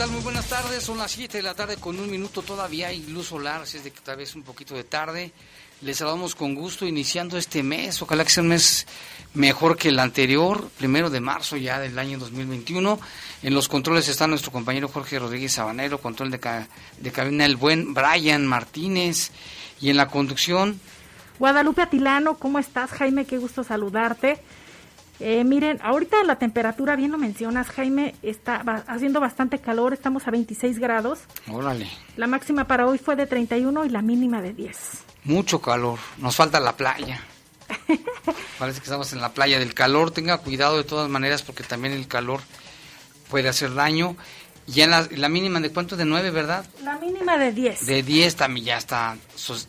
[0.00, 0.10] Tal?
[0.12, 0.82] Muy buenas tardes.
[0.82, 3.84] Son las 7 de la tarde con un minuto todavía hay luz solar, así es
[3.84, 5.30] de que tal vez un poquito de tarde.
[5.82, 8.00] Les saludamos con gusto iniciando este mes.
[8.00, 8.86] Ojalá que sea un mes
[9.34, 12.98] mejor que el anterior, primero de marzo ya del año 2021.
[13.42, 16.66] En los controles está nuestro compañero Jorge Rodríguez Sabanero, control de,
[16.98, 19.32] de cabina el buen Brian Martínez
[19.82, 20.80] y en la conducción.
[21.38, 23.26] Guadalupe Atilano, ¿cómo estás Jaime?
[23.26, 24.40] Qué gusto saludarte.
[25.20, 30.30] Eh, miren, ahorita la temperatura, bien lo mencionas, Jaime, está haciendo bastante calor, estamos a
[30.30, 31.20] 26 grados.
[31.48, 31.88] Órale.
[32.16, 34.76] La máxima para hoy fue de 31 y la mínima de 10.
[35.24, 37.22] Mucho calor, nos falta la playa.
[38.58, 41.92] Parece que estamos en la playa del calor, tenga cuidado de todas maneras porque también
[41.92, 42.40] el calor
[43.28, 44.16] puede hacer daño.
[44.66, 46.64] Ya en la, la mínima de cuánto, de 9, ¿verdad?
[46.82, 47.86] La mínima de 10.
[47.86, 49.16] De 10 también ya está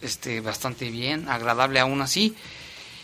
[0.01, 2.35] este, bastante bien, agradable aún así.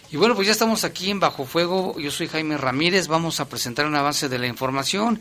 [0.10, 2.00] Y bueno, pues ya estamos aquí en Bajo Fuego.
[2.00, 3.08] Yo soy Jaime Ramírez.
[3.08, 5.20] Vamos a presentar un avance de la información.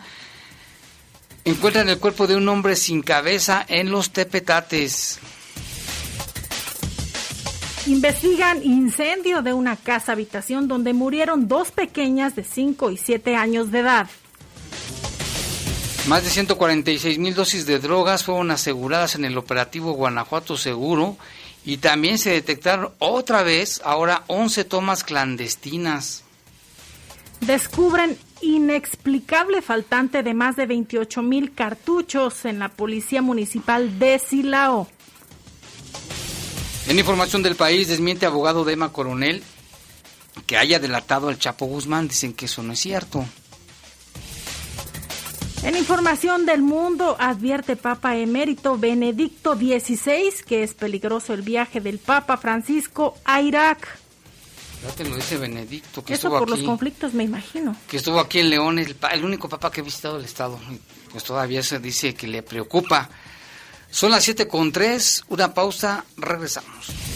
[1.45, 5.19] Encuentran el cuerpo de un hombre sin cabeza en los Tepetates.
[7.87, 13.71] Investigan incendio de una casa habitación donde murieron dos pequeñas de 5 y 7 años
[13.71, 14.09] de edad.
[16.09, 21.17] Más de 146 mil dosis de drogas fueron aseguradas en el operativo Guanajuato Seguro
[21.67, 26.23] y también se detectaron otra vez, ahora 11 tomas clandestinas.
[27.41, 34.89] Descubren inexplicable faltante de más de 28 mil cartuchos en la Policía Municipal de Silao.
[36.87, 39.43] En información del país, desmiente abogado de Emma Coronel
[40.47, 42.09] que haya delatado al Chapo Guzmán.
[42.09, 43.25] Dicen que eso no es cierto.
[45.67, 51.99] En información del mundo, advierte Papa Emérito Benedicto XVI que es peligroso el viaje del
[51.99, 53.99] Papa Francisco a Irak.
[54.85, 56.05] Ya te lo dice Benedicto.
[56.05, 57.75] Que Eso por los conflictos, me imagino.
[57.89, 60.57] Que estuvo aquí en León, el, el, único papa que ha visitado el Estado.
[61.11, 63.11] Pues todavía se dice que le preocupa.
[63.91, 67.16] Son las 7 con 3, una pausa, regresamos.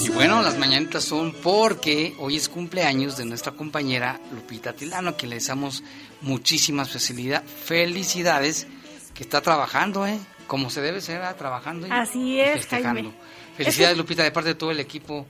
[0.00, 5.26] Y bueno, las mañanitas son porque hoy es cumpleaños de nuestra compañera Lupita Tilano, que
[5.26, 5.82] le deseamos
[6.20, 8.66] muchísimas felicidades,
[9.14, 10.18] que está trabajando, ¿eh?
[10.46, 11.36] Como se debe ser, ¿verdad?
[11.36, 11.86] trabajando.
[11.86, 13.00] y Así es, festejando.
[13.00, 13.14] Jaime.
[13.56, 15.26] Felicidades, Lupita, de parte de todo el equipo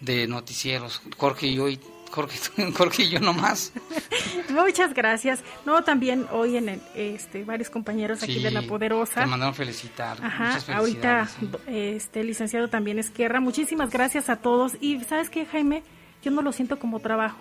[0.00, 1.02] de noticieros.
[1.16, 1.78] Jorge y yo, y
[2.10, 2.38] Jorge,
[2.76, 3.72] Jorge y yo nomás.
[4.50, 5.40] Muchas gracias.
[5.64, 9.20] No, también hoy en el, este, varios compañeros aquí de La Poderosa.
[9.22, 10.18] Te mandaron felicitar.
[10.22, 11.28] Ajá, ahorita
[11.66, 15.82] este licenciado también Esquerra, muchísimas gracias a todos y sabes qué Jaime,
[16.22, 17.38] yo no lo siento como trabajo,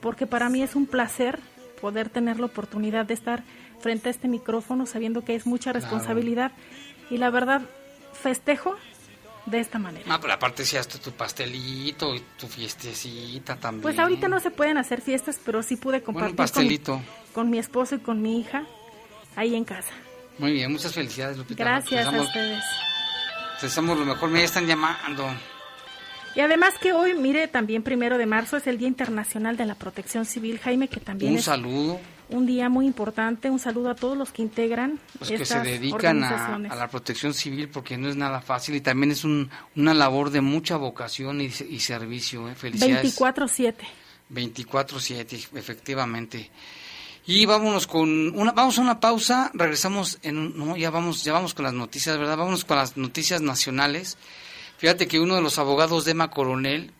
[0.00, 1.38] porque para mí es un placer
[1.80, 3.42] poder tener la oportunidad de estar
[3.80, 5.80] frente a este micrófono sabiendo que es mucha Claro.
[5.84, 6.52] responsabilidad
[7.10, 7.62] y la verdad
[8.12, 8.76] festejo
[9.46, 10.04] de esta manera.
[10.06, 13.82] No, pero aparte si hasta tu pastelito y tu fiestecita también.
[13.82, 16.92] Pues ahorita no se pueden hacer fiestas, pero sí pude Bueno, compartir un pastelito.
[16.94, 17.04] Con,
[17.34, 18.64] con mi esposo y con mi hija
[19.36, 19.92] ahí en casa.
[20.38, 21.62] Muy bien, muchas felicidades, Lupita.
[21.62, 22.62] Gracias a ustedes.
[23.60, 24.30] Te deseamos lo mejor.
[24.30, 25.26] Me están llamando.
[26.34, 29.76] Y además que hoy, mire, también primero de marzo es el Día Internacional de la
[29.76, 32.00] Protección Civil, Jaime, que también Un es saludo.
[32.28, 33.50] Un día muy importante.
[33.50, 37.68] Un saludo a todos los que integran Los que se dedican a, la protección civil
[37.68, 41.46] porque no es nada fácil y también es un, una labor de mucha vocación y,
[41.46, 42.48] y servicio.
[42.48, 42.54] ¿eh?
[42.54, 43.18] Felicidades.
[43.18, 43.74] 24-7.
[44.32, 46.50] 24-7, efectivamente.
[47.26, 51.32] Y vámonos con una, vamos a una pausa, regresamos en un, no, ya vamos, ya
[51.32, 52.36] vamos con las noticias, ¿verdad?
[52.36, 54.18] Vámonos con las noticias nacionales.
[54.76, 56.92] Fíjate que uno de los abogados de Emma Coronel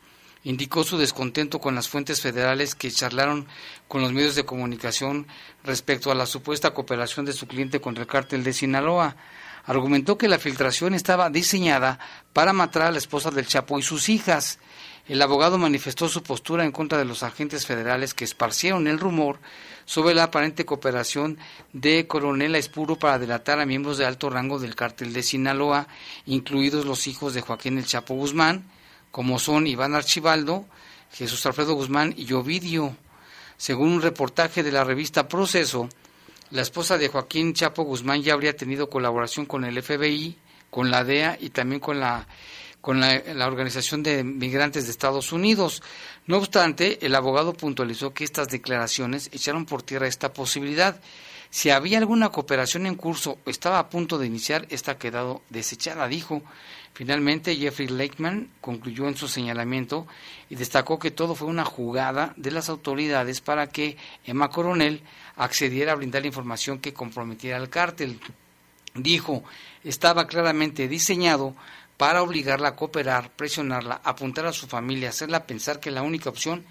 [0.44, 3.49] indicó su descontento con las fuentes federales que charlaron
[3.88, 5.26] con los medios de comunicación
[5.64, 9.17] respecto a la supuesta cooperación de su cliente contra el cártel de Sinaloa.
[9.64, 11.99] Argumentó que la filtración estaba diseñada
[12.35, 14.58] para matar a la esposa del Chapo y sus hijas.
[15.08, 19.38] El abogado manifestó su postura en contra de los agentes federales que esparcieron el rumor
[19.87, 21.38] sobre la aparente cooperación
[21.73, 25.88] de Coronel Espuro para delatar a miembros de alto rango del cártel de Sinaloa,
[26.26, 28.64] incluidos los hijos de Joaquín El Chapo Guzmán,
[29.14, 30.64] como son Iván Archibaldo,
[31.12, 32.96] Jesús Alfredo Guzmán y Ovidio.
[33.56, 35.88] Según un reportaje de la revista Proceso,
[36.50, 40.37] la esposa de Joaquín Chapo Guzmán ya habría tenido colaboración con el FBI,
[40.69, 42.26] con la DEA y también con la
[42.81, 45.81] con la, la Organización de Migrantes de Estados Unidos.
[46.26, 51.00] No obstante, el abogado puntualizó que estas declaraciones echaron por tierra esta posibilidad.
[51.55, 56.09] Si había alguna cooperación en curso o estaba a punto de iniciar, esta quedado desechada,
[56.09, 56.43] dijo.
[56.95, 60.09] Finalmente, Jeffrey Lakeman concluyó en su señalamiento
[60.51, 63.97] y destacó que todo fue una jugada de las autoridades para que
[64.27, 65.03] Emma Coronel
[65.37, 68.19] accediera a brindar la información que comprometiera al cártel.
[68.97, 69.45] Dijo,
[69.85, 71.55] estaba claramente diseñado
[71.97, 76.65] para obligarla a cooperar, presionarla, apuntar a su familia, hacerla pensar que la única opción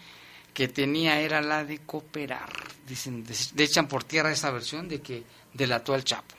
[0.53, 2.49] que tenía era la de cooperar.
[2.87, 5.23] Dicen, de echan por tierra esa versión de que
[5.53, 6.35] delató al Chapo.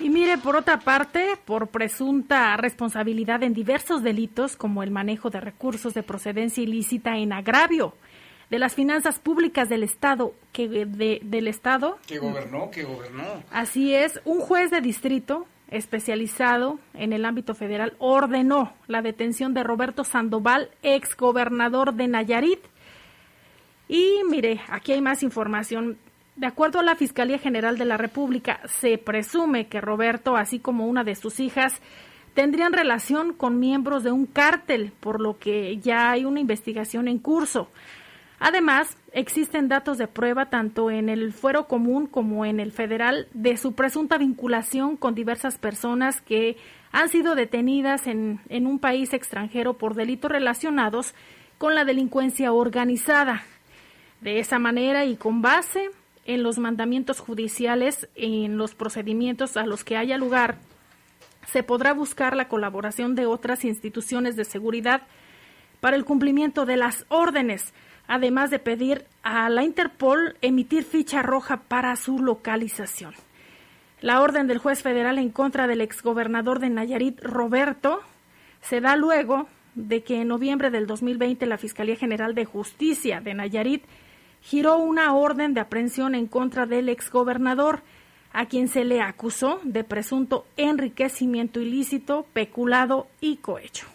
[0.00, 5.40] Y mire, por otra parte, por presunta responsabilidad en diversos delitos como el manejo de
[5.40, 7.94] recursos de procedencia ilícita en agravio
[8.50, 13.42] de las finanzas públicas del Estado, que de- del Estado, Que gobernó, que gobernó.
[13.52, 19.62] así es, un juez de distrito especializado en el ámbito federal ordenó la detención de
[19.62, 22.60] Roberto Sandoval, ex gobernador de Nayarit.
[23.88, 25.98] Y mire, aquí hay más información.
[26.36, 30.86] De acuerdo a la Fiscalía General de la República, se presume que Roberto, así como
[30.86, 31.80] una de sus hijas,
[32.34, 37.18] tendrían relación con miembros de un cártel, por lo que ya hay una investigación en
[37.18, 37.68] curso.
[38.38, 43.56] Además, existen datos de prueba tanto en el fuero común como en el federal de
[43.56, 46.56] su presunta vinculación con diversas personas que
[46.90, 51.14] han sido detenidas en, en un país extranjero por delitos relacionados
[51.58, 53.44] con la delincuencia organizada.
[54.20, 55.90] De esa manera y con base
[56.26, 60.56] en los mandamientos judiciales, en los procedimientos a los que haya lugar,
[61.46, 65.02] se podrá buscar la colaboración de otras instituciones de seguridad
[65.84, 67.74] para el cumplimiento de las órdenes,
[68.06, 73.12] además de pedir a la Interpol emitir ficha roja para su localización.
[74.00, 78.00] La orden del juez federal en contra del exgobernador de Nayarit, Roberto,
[78.62, 83.34] se da luego de que en noviembre del 2020 la Fiscalía General de Justicia de
[83.34, 83.84] Nayarit
[84.40, 87.82] giró una orden de aprehensión en contra del exgobernador,
[88.32, 93.93] a quien se le acusó de presunto enriquecimiento ilícito, peculado y cohecho.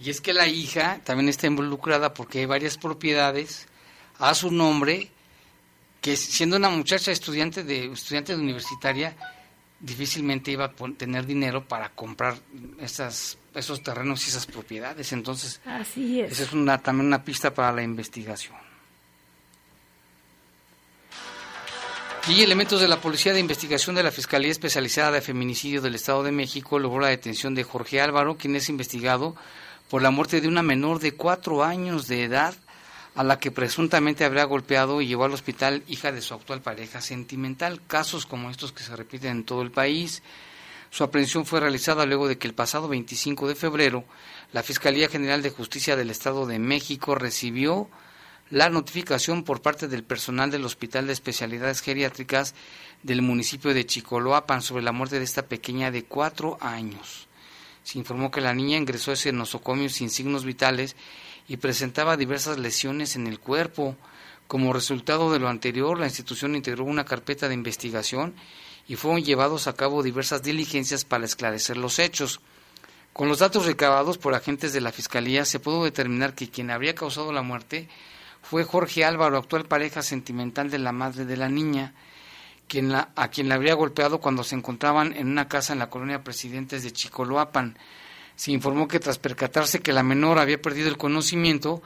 [0.00, 3.66] Y es que la hija también está involucrada porque hay varias propiedades
[4.18, 5.10] a su nombre
[6.00, 9.14] que siendo una muchacha estudiante de estudiante de universitaria
[9.78, 12.38] difícilmente iba a tener dinero para comprar
[12.80, 15.12] esas esos terrenos y esas propiedades.
[15.12, 16.32] Entonces, Así es.
[16.32, 18.56] esa es una, también una pista para la investigación.
[22.28, 26.22] Y elementos de la Policía de Investigación de la Fiscalía Especializada de Feminicidio del Estado
[26.22, 29.34] de México logró la detención de Jorge Álvaro, quien es investigado
[29.90, 32.54] por la muerte de una menor de cuatro años de edad
[33.16, 37.00] a la que presuntamente habría golpeado y llevó al hospital hija de su actual pareja
[37.00, 37.82] sentimental.
[37.88, 40.22] Casos como estos que se repiten en todo el país.
[40.90, 44.04] Su aprehensión fue realizada luego de que el pasado 25 de febrero
[44.52, 47.88] la Fiscalía General de Justicia del Estado de México recibió
[48.48, 52.54] la notificación por parte del personal del Hospital de Especialidades Geriátricas
[53.02, 57.28] del municipio de Chicoloapan sobre la muerte de esta pequeña de cuatro años.
[57.82, 60.96] Se informó que la niña ingresó a ese nosocomio sin signos vitales
[61.48, 63.96] y presentaba diversas lesiones en el cuerpo.
[64.46, 68.34] Como resultado de lo anterior, la institución integró una carpeta de investigación
[68.86, 72.40] y fueron llevados a cabo diversas diligencias para esclarecer los hechos.
[73.12, 76.94] Con los datos recabados por agentes de la Fiscalía se pudo determinar que quien habría
[76.94, 77.88] causado la muerte
[78.42, 81.94] fue Jorge Álvaro, actual pareja sentimental de la madre de la niña,
[83.16, 86.82] a quien la habría golpeado cuando se encontraban en una casa en la colonia Presidentes
[86.82, 87.76] de Chicoloapan.
[88.36, 91.82] Se informó que tras percatarse que la menor había perdido el conocimiento,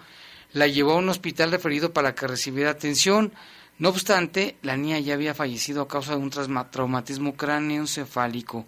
[0.52, 3.32] la llevó a un hospital referido para que recibiera atención.
[3.78, 8.66] No obstante, la niña ya había fallecido a causa de un traumatismo cráneoencefálico.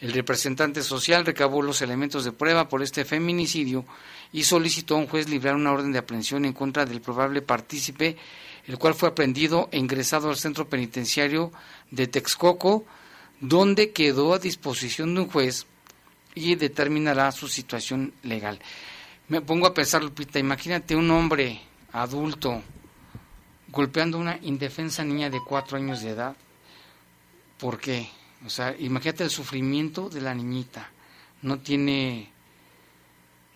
[0.00, 3.84] El representante social recabó los elementos de prueba por este feminicidio
[4.32, 8.16] y solicitó a un juez librar una orden de aprehensión en contra del probable partícipe,
[8.70, 11.50] el cual fue aprendido e ingresado al centro penitenciario
[11.90, 12.84] de Texcoco,
[13.40, 15.66] donde quedó a disposición de un juez
[16.36, 18.60] y determinará su situación legal.
[19.26, 21.60] Me pongo a pensar, Lupita, imagínate un hombre
[21.90, 22.62] adulto
[23.66, 26.36] golpeando a una indefensa niña de cuatro años de edad.
[27.58, 28.08] ¿Por qué?
[28.46, 30.88] O sea, imagínate el sufrimiento de la niñita.
[31.42, 32.30] No tiene,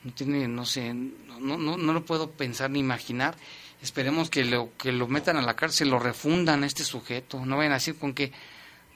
[0.02, 3.37] no tiene, no sé, no, no, no lo puedo pensar ni imaginar.
[3.85, 7.45] Esperemos que lo, que lo metan a la cárcel, lo refundan a este sujeto.
[7.45, 8.33] No vayan a decir con que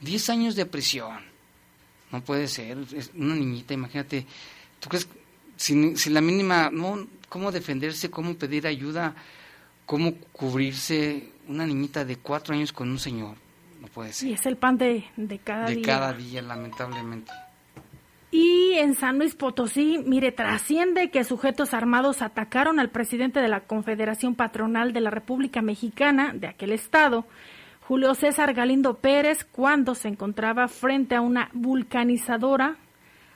[0.01, 1.19] 10 años de prisión.
[2.11, 2.75] No puede ser.
[2.95, 4.25] Es una niñita, imagínate.
[4.79, 5.07] ¿Tú crees?
[5.57, 8.09] Sin, sin la mínima, no, ¿cómo defenderse?
[8.09, 9.13] ¿Cómo pedir ayuda?
[9.85, 11.33] ¿Cómo cubrirse?
[11.47, 13.37] Una niñita de cuatro años con un señor
[13.79, 14.29] no puede ser.
[14.29, 15.85] Y es el pan de, de cada de día.
[15.85, 17.31] cada día, lamentablemente.
[18.31, 23.61] Y en San Luis Potosí, mire, trasciende que sujetos armados atacaron al presidente de la
[23.61, 27.25] Confederación Patronal de la República Mexicana de aquel estado,
[27.81, 32.75] Julio César Galindo Pérez, cuando se encontraba frente a una vulcanizadora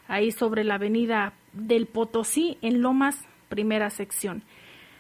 [0.08, 3.18] ahí sobre la avenida del Potosí en Lomas,
[3.50, 4.44] primera sección.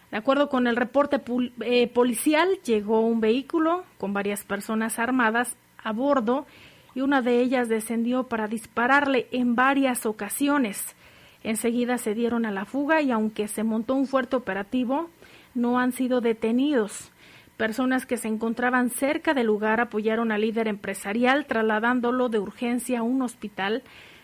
[0.09, 1.21] De acuerdo con el reporte
[1.61, 6.47] eh, policial, llegó un vehículo con varias personas armadas a bordo
[6.95, 10.95] y una de ellas descendió para dispararle en varias ocasiones.
[11.43, 15.09] Enseguida se dieron a la fuga y aunque se montó un fuerte operativo,
[15.55, 17.11] no han sido detenidos.
[17.57, 23.03] Personas que se encontraban cerca del lugar apoyaron al líder empresarial trasladándolo de urgencia a
[23.03, 23.83] un hospital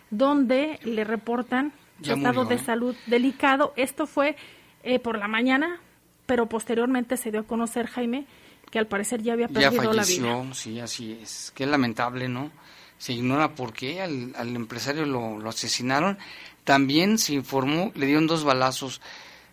[0.10, 1.72] donde le reportan
[2.02, 3.74] su estado de salud delicado.
[3.76, 4.36] Esto fue
[4.84, 5.80] eh, por la mañana,
[6.26, 8.26] pero posteriormente se dio a conocer, Jaime,
[8.72, 10.54] que al parecer ya había perdido ya la falleció, vida.
[10.54, 11.52] Sí, así es.
[11.56, 12.52] Qué lamentable, ¿no?
[12.98, 16.18] Se ignora por qué al, al empresario lo, lo, asesinaron.
[16.64, 19.02] También se informó, le dieron dos balazos,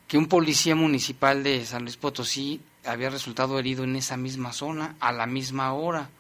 [0.08, 4.96] que un policía municipal de San Luis Potosí había resultado herido en esa misma zona
[5.00, 6.10] a la misma hora.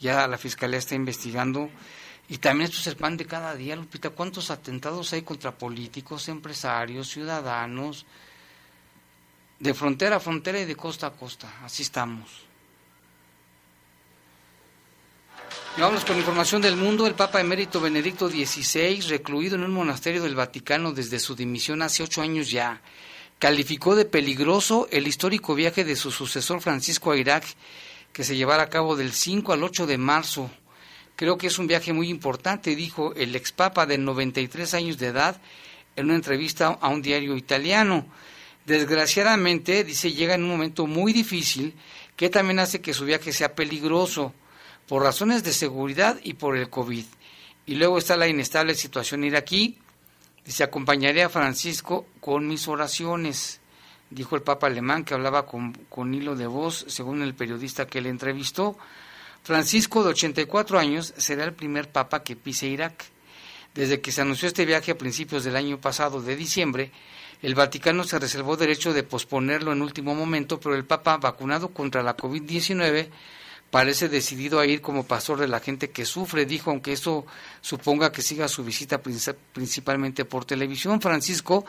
[0.00, 1.68] Ya la fiscalía está investigando.
[2.28, 4.10] Y también esto es el pan de cada día, Lupita.
[4.10, 8.06] ¿Cuántos atentados hay contra políticos, empresarios, ciudadanos?
[9.62, 11.46] De frontera a frontera y de costa a costa.
[11.62, 12.28] Así estamos.
[15.76, 17.06] Y vamos con información del mundo.
[17.06, 22.02] El Papa Emérito Benedicto XVI, recluido en un monasterio del Vaticano desde su dimisión hace
[22.02, 22.82] ocho años ya,
[23.38, 27.44] calificó de peligroso el histórico viaje de su sucesor Francisco a Irak,
[28.12, 30.50] que se llevará a cabo del 5 al 8 de marzo.
[31.14, 35.06] Creo que es un viaje muy importante, dijo el ex Papa de 93 años de
[35.06, 35.40] edad
[35.94, 38.06] en una entrevista a un diario italiano.
[38.66, 41.74] Desgraciadamente, dice, llega en un momento muy difícil
[42.16, 44.32] que también hace que su viaje sea peligroso
[44.86, 47.04] por razones de seguridad y por el COVID.
[47.66, 49.78] Y luego está la inestable situación iraquí.
[50.44, 53.60] Dice, acompañaré a Francisco con mis oraciones,
[54.10, 58.00] dijo el Papa alemán que hablaba con, con hilo de voz, según el periodista que
[58.00, 58.76] le entrevistó.
[59.42, 63.04] Francisco, de 84 años, será el primer Papa que pise Irak.
[63.74, 66.92] Desde que se anunció este viaje a principios del año pasado de diciembre,
[67.42, 72.02] El Vaticano se reservó derecho de posponerlo en último momento, pero el Papa, vacunado contra
[72.02, 73.08] la COVID-19,
[73.72, 77.26] parece decidido a ir como pastor de la gente que sufre, dijo, aunque eso
[77.60, 81.00] suponga que siga su visita principalmente por televisión.
[81.00, 81.64] Francisco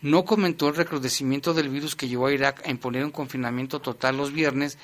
[0.00, 4.16] no comentó el recrudecimiento del virus que llevó a Irak a imponer un confinamiento total
[4.16, 4.78] los viernes,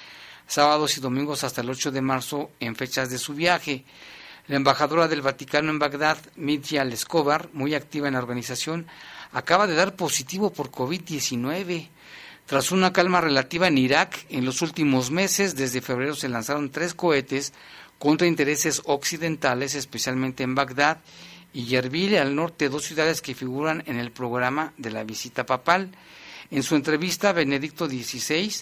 [0.46, 3.84] sábados y domingos hasta el 8 de marzo en fechas de su viaje.
[4.46, 8.86] La embajadora del Vaticano en Bagdad, Mitya Escobar, muy activa en la organización,
[9.32, 11.88] acaba de dar positivo por COVID-19.
[12.44, 16.92] Tras una calma relativa en Irak, en los últimos meses, desde febrero se lanzaron tres
[16.92, 17.54] cohetes
[17.98, 20.98] contra intereses occidentales, especialmente en Bagdad
[21.54, 25.90] y Yerbil, al norte, dos ciudades que figuran en el programa de la visita papal.
[26.50, 28.52] En su entrevista, Benedicto XVI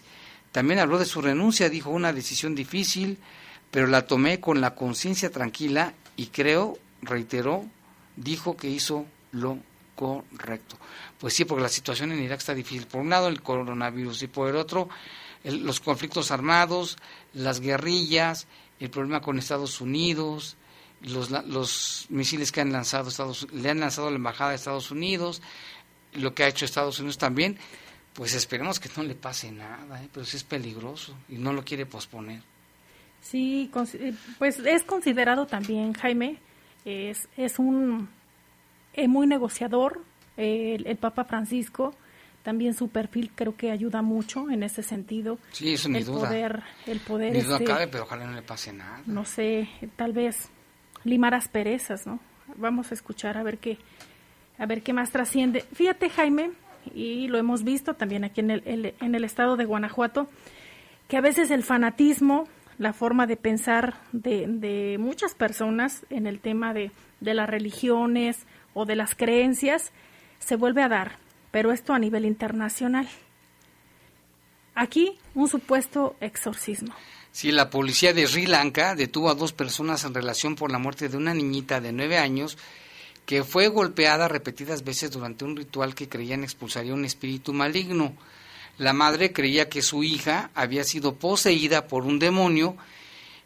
[0.52, 3.18] también habló de su renuncia, dijo una decisión difícil,
[3.72, 7.64] pero la tomé con la conciencia tranquila y creo, reiteró,
[8.14, 9.58] dijo que hizo lo
[9.96, 10.76] correcto.
[11.18, 12.86] Pues sí, porque la situación en Irak está difícil.
[12.86, 14.88] Por un lado el coronavirus y por el otro
[15.44, 16.98] los conflictos armados,
[17.32, 18.46] las guerrillas,
[18.78, 20.56] el problema con Estados Unidos,
[21.00, 24.90] los, los misiles que han lanzado Estados, le han lanzado a la embajada de Estados
[24.90, 25.42] Unidos,
[26.12, 27.58] lo que ha hecho Estados Unidos también.
[28.12, 30.08] Pues esperemos que no le pase nada, ¿eh?
[30.12, 32.42] pero sí es peligroso y no lo quiere posponer.
[33.22, 36.38] Sí, eh, pues es considerado también, Jaime,
[36.84, 38.08] es, es un
[38.94, 40.02] eh, muy negociador,
[40.36, 41.94] el, Papa Francisco,
[42.42, 45.38] también su perfil creo que ayuda mucho en ese sentido.
[45.52, 46.28] Sí, eso ni el duda.
[46.28, 49.02] Poder, el poder, ni duda este, cabe, pero ojalá no le pase nada.
[49.06, 50.50] No sé, tal vez
[51.04, 52.18] limar asperezas, ¿no?
[52.56, 53.78] Vamos a escuchar a ver qué,
[54.58, 55.64] a ver qué más trasciende.
[55.72, 56.50] Fíjate, Jaime,
[56.92, 60.28] y lo hemos visto también aquí en el, en el estado de Guanajuato,
[61.06, 62.48] que a veces el fanatismo
[62.78, 68.38] la forma de pensar de, de muchas personas en el tema de, de, las religiones
[68.74, 69.92] o de las creencias
[70.38, 71.18] se vuelve a dar,
[71.50, 73.08] pero esto a nivel internacional.
[74.74, 76.94] Aquí un supuesto exorcismo.
[77.30, 81.08] Sí, la policía de Sri Lanka detuvo a dos personas en relación por la muerte
[81.08, 82.58] de una niñita de nueve años
[83.26, 88.14] que fue golpeada repetidas veces durante un ritual que creían expulsaría un espíritu maligno.
[88.78, 92.76] La madre creía que su hija había sido poseída por un demonio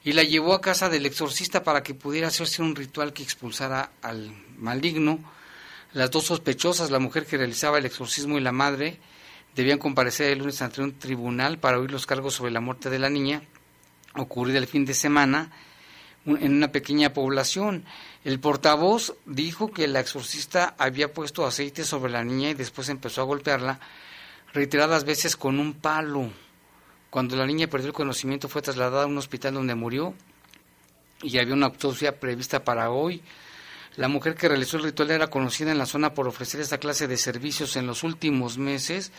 [0.05, 3.91] y la llevó a casa del exorcista para que pudiera hacerse un ritual que expulsara
[4.03, 5.19] al maligno.
[5.95, 9.01] Las dos sospechosas, la mujer que realizaba el exorcismo y la madre,
[9.57, 13.01] debían comparecer el lunes ante un tribunal para oír los cargos sobre la muerte de
[13.01, 13.43] la niña,
[14.15, 15.51] ocurrida el fin de semana
[16.25, 17.85] en una pequeña población.
[18.25, 23.23] El portavoz dijo que la exorcista había puesto aceite sobre la niña y después empezó
[23.23, 23.81] a golpearla
[24.57, 26.31] reiteradas veces con un palo.
[27.11, 30.15] Cuando la niña perdió el conocimiento fue trasladada a un hospital donde murió
[31.23, 33.23] y había una autopsia prevista para hoy.
[33.97, 37.07] La mujer que realizó el ritual era conocida en la zona por ofrecer esta clase
[37.07, 39.13] de servicios en los últimos meses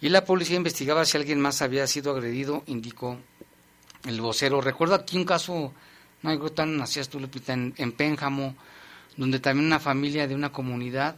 [0.00, 3.18] y la policía investigaba si alguien más había sido agredido, indicó
[4.04, 4.60] el vocero.
[4.60, 5.72] Recuerdo aquí un caso,
[6.22, 8.54] no hay tan nacías tú, Lupita, en, en Pénjamo,
[9.16, 11.16] donde también una familia de una comunidad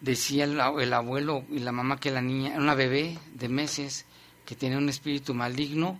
[0.00, 0.60] decía el,
[0.92, 4.06] abuelo y la mamá que la niña era una bebé de meses
[4.44, 5.98] que tenía un espíritu maligno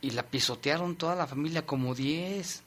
[0.00, 2.62] y la pisotearon toda la familia como diez.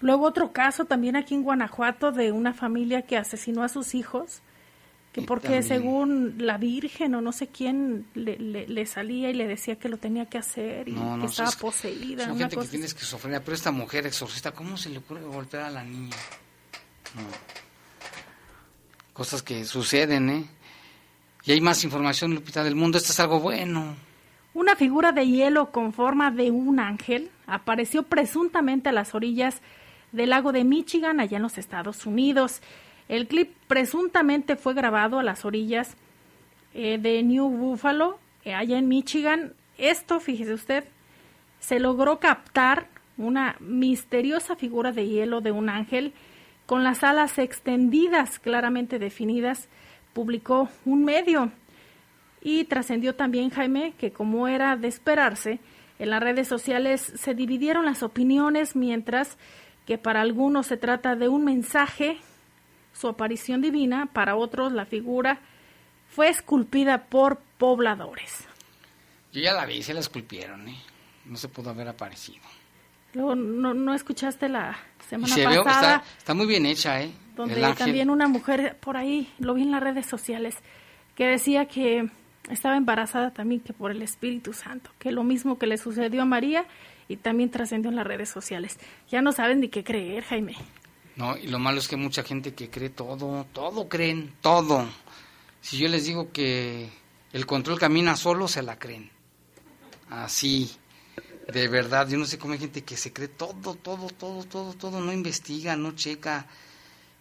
[0.00, 4.40] Luego otro caso también aquí en Guanajuato de una familia que asesinó a sus hijos,
[5.12, 9.76] que porque según la Virgen o no sé quién le, le, salía y le decía
[9.76, 12.26] que lo tenía que hacer y que estaba poseída.
[12.26, 15.70] Son gente que tiene esquizofrenia, pero esta mujer exorcista, ¿cómo se le ocurre golpear a
[15.70, 16.16] la niña?
[17.14, 17.65] No
[19.16, 20.44] cosas que suceden, ¿eh?
[21.46, 22.98] Y hay más información, Lupita, del mundo.
[22.98, 23.96] Esto es algo bueno.
[24.52, 29.62] Una figura de hielo con forma de un ángel apareció presuntamente a las orillas
[30.12, 32.60] del lago de Michigan, allá en los Estados Unidos.
[33.08, 35.96] El clip presuntamente fue grabado a las orillas
[36.74, 39.54] eh, de New Buffalo, eh, allá en Michigan.
[39.78, 40.84] Esto, fíjese usted,
[41.58, 46.12] se logró captar una misteriosa figura de hielo de un ángel
[46.66, 49.68] con las alas extendidas claramente definidas,
[50.12, 51.52] publicó un medio.
[52.42, 55.60] Y trascendió también, Jaime, que como era de esperarse,
[55.98, 59.38] en las redes sociales se dividieron las opiniones, mientras
[59.86, 62.18] que para algunos se trata de un mensaje,
[62.92, 65.40] su aparición divina, para otros la figura
[66.08, 68.44] fue esculpida por pobladores.
[69.32, 70.76] Yo ya la vi, se la esculpieron, ¿eh?
[71.24, 72.42] no se pudo haber aparecido.
[73.16, 74.76] Luego, ¿no, no escuchaste la
[75.08, 76.04] semana pasada?
[76.18, 77.10] está, muy bien hecha, ¿eh?
[77.34, 80.54] Donde también una mujer por ahí, lo vi en las redes sociales,
[81.14, 82.10] que decía que
[82.50, 86.24] estaba embarazada también que por el Espíritu Santo, que lo mismo que le sucedió a
[86.26, 86.66] María
[87.08, 88.78] y también trascendió en las redes sociales.
[89.10, 90.54] Ya no saben ni qué creer, Jaime.
[91.16, 94.86] No, y lo malo es que mucha gente que cree todo, todo creen, todo.
[95.62, 96.90] Si yo les digo que
[97.32, 99.10] el control camina solo, se la creen.
[100.10, 100.70] Así,
[101.46, 104.72] de verdad, yo no sé cómo hay gente que se cree todo, todo, todo, todo,
[104.74, 106.46] todo, no investiga, no checa,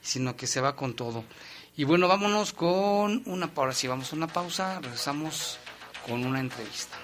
[0.02, 1.24] sino que se va con todo.
[1.78, 3.80] Y bueno, vámonos con una pausa.
[3.80, 5.60] Si vamos a una pausa, regresamos
[6.06, 6.98] con una entrevista.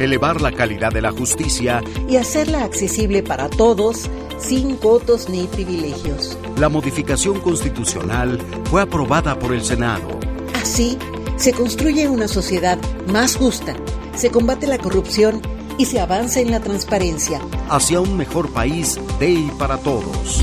[0.00, 4.08] elevar la calidad de la justicia y hacerla accesible para todos
[4.38, 6.36] sin cotos ni privilegios.
[6.58, 10.18] La modificación constitucional fue aprobada por el Senado.
[10.60, 10.98] Así,
[11.36, 12.78] se construye una sociedad
[13.12, 13.76] más justa,
[14.16, 15.40] se combate la corrupción
[15.78, 17.40] y se avanza en la transparencia.
[17.68, 20.42] Hacia un mejor país de y para todos.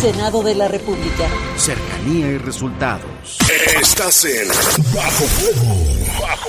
[0.00, 1.28] Senado de la República.
[1.56, 3.38] Cercanía y resultados.
[3.80, 4.48] Estás en
[4.94, 6.22] Bajo Fuego.
[6.22, 6.48] Bajo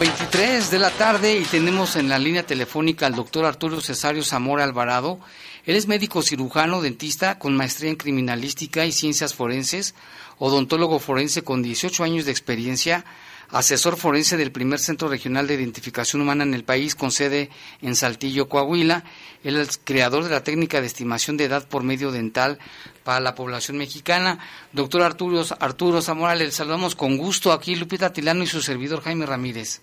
[0.00, 4.64] 23 de la tarde y tenemos en la línea telefónica al doctor Arturo Cesario Zamora
[4.64, 5.20] Alvarado.
[5.66, 9.94] Él es médico cirujano, dentista con maestría en criminalística y ciencias forenses,
[10.38, 13.04] odontólogo forense con 18 años de experiencia,
[13.50, 17.50] asesor forense del primer Centro Regional de Identificación Humana en el país con sede
[17.82, 19.04] en Saltillo, Coahuila.
[19.44, 22.58] Él es creador de la técnica de estimación de edad por medio dental
[23.04, 24.38] para la población mexicana.
[24.72, 29.26] Doctor Arturo, Arturo Zamora, le saludamos con gusto aquí Lupita Tilano y su servidor Jaime
[29.26, 29.82] Ramírez.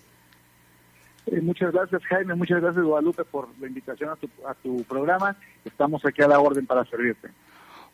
[1.30, 5.36] Eh, muchas gracias Jaime, muchas gracias Guadalupe por la invitación a tu, a tu programa.
[5.64, 7.28] Estamos aquí a la orden para servirte.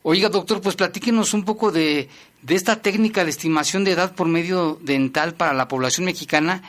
[0.02, 2.08] Oiga, doctor, pues platíquenos un poco de,
[2.42, 6.62] de esta técnica de estimación de edad por medio dental para la población mexicana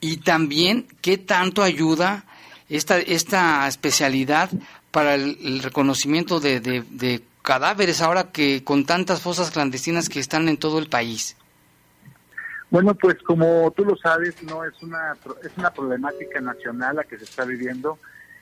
[0.00, 2.24] y también qué tanto ayuda
[2.68, 4.50] esta, esta especialidad
[4.90, 10.56] para el, reconocimiento de, de, cadáveres ahora que con tantas fosas clandestinas que están en
[10.56, 11.36] todo el país.
[12.70, 17.16] Bueno, pues como tú lo sabes, no es una es una problemática nacional la que
[17.16, 17.98] se está viviendo,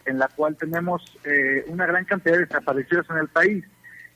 [0.07, 3.65] en la cual tenemos eh, una gran cantidad de desaparecidos en el país.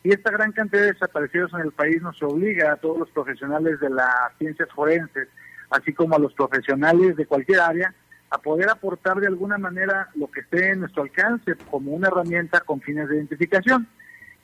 [0.02, 3.80] Y esta gran cantidad de desaparecidos en el país nos obliga a todos los profesionales
[3.80, 5.28] de las ciencias forenses,
[5.70, 7.94] así como a los profesionales de cualquier área,
[8.30, 12.60] a poder aportar de alguna manera lo que esté en nuestro alcance como una herramienta
[12.60, 13.86] con fines de identificación.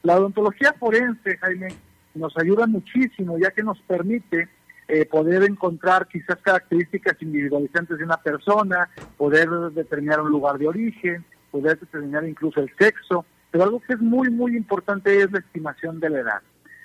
[0.03, 1.69] La odontología forense, Jaime,
[2.15, 4.49] nos ayuda muchísimo ya que nos permite
[4.89, 11.25] eh, poder encontrar quizás características individualizantes de una persona, poder determinar un lugar de origen,
[11.51, 16.01] poder determinar incluso el sexo, pero algo que es muy, muy importante es la estimación
[16.01, 16.43] de la edad.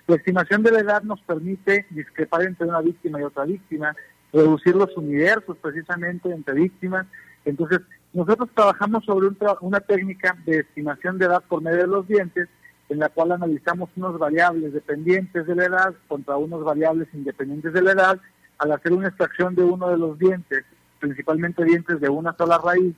[0.07, 3.95] La estimación de la edad nos permite discrepar entre una víctima y otra víctima,
[4.31, 7.05] reducir los universos precisamente entre víctimas.
[7.45, 7.79] Entonces,
[8.13, 9.29] nosotros trabajamos sobre
[9.61, 12.47] una técnica de estimación de edad por medio de los dientes,
[12.89, 17.81] en la cual analizamos unos variables dependientes de la edad contra unos variables independientes de
[17.81, 18.19] la edad,
[18.57, 20.65] al hacer una extracción de uno de los dientes,
[20.99, 22.95] principalmente dientes de una sola raíz,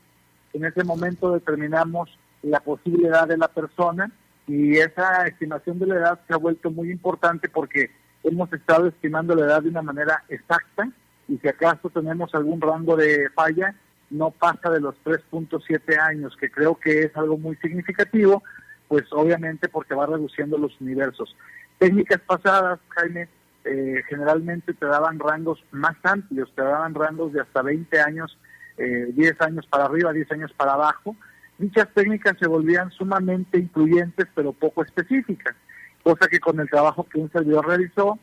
[0.54, 4.12] en ese momento determinamos la posible edad de la persona
[4.48, 7.92] y esa estimación de la edad se ha vuelto muy importante porque
[8.24, 10.90] hemos estado estimando la edad de una manera exacta
[11.28, 13.76] y si acaso tenemos algún rango de falla,
[14.10, 18.44] no pasa de los 3.7 años, que creo que es algo muy significativo,
[18.92, 21.34] pues obviamente porque va reduciendo los universos.
[21.78, 23.30] Técnicas pasadas, Jaime,
[23.64, 28.38] eh, generalmente te daban rangos más amplios, te daban rangos de hasta 20 años,
[28.78, 31.16] eh, 10 años para arriba, 10 años para abajo.
[31.58, 35.56] Dichas técnicas se volvían sumamente incluyentes pero poco específicas,
[36.04, 38.20] cosa que con el trabajo que un servidor realizó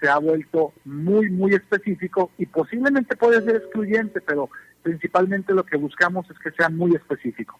[0.00, 4.50] se ha vuelto muy, muy específico y posiblemente puede ser excluyente, pero
[4.84, 7.58] principalmente lo que buscamos es que sea muy específico.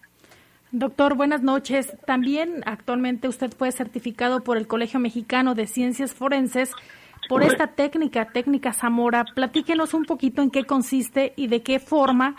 [0.73, 1.93] Doctor, buenas noches.
[2.07, 6.73] También actualmente usted fue certificado por el Colegio Mexicano de Ciencias Forenses
[7.29, 9.27] por esta técnica, técnica Zamora.
[9.35, 12.37] Platíquenos un poquito en qué consiste y de qué forma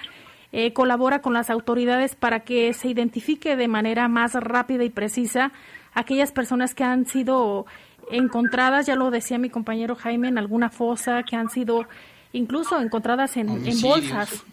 [0.51, 5.51] eh, colabora con las autoridades para que se identifique de manera más rápida y precisa
[5.93, 7.67] aquellas personas que han sido
[8.09, 11.85] encontradas, ya lo decía mi compañero Jaime, en alguna fosa, que han sido
[12.31, 14.43] incluso encontradas en, en bolsas.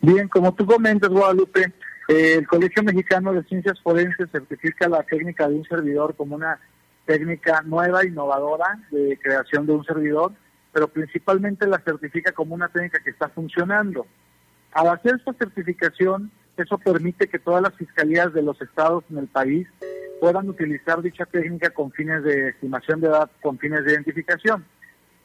[0.00, 1.72] Bien, como tú comentas, Guadalupe,
[2.08, 6.60] el Colegio Mexicano de Ciencias Forenses certifica la técnica de un servidor como una
[7.04, 10.32] técnica nueva, innovadora de creación de un servidor,
[10.72, 14.06] pero principalmente la certifica como una técnica que está funcionando.
[14.72, 19.26] Al hacer esta certificación, eso permite que todas las fiscalías de los estados en el
[19.26, 19.66] país
[20.20, 24.64] puedan utilizar dicha técnica con fines de estimación de edad, con fines de identificación.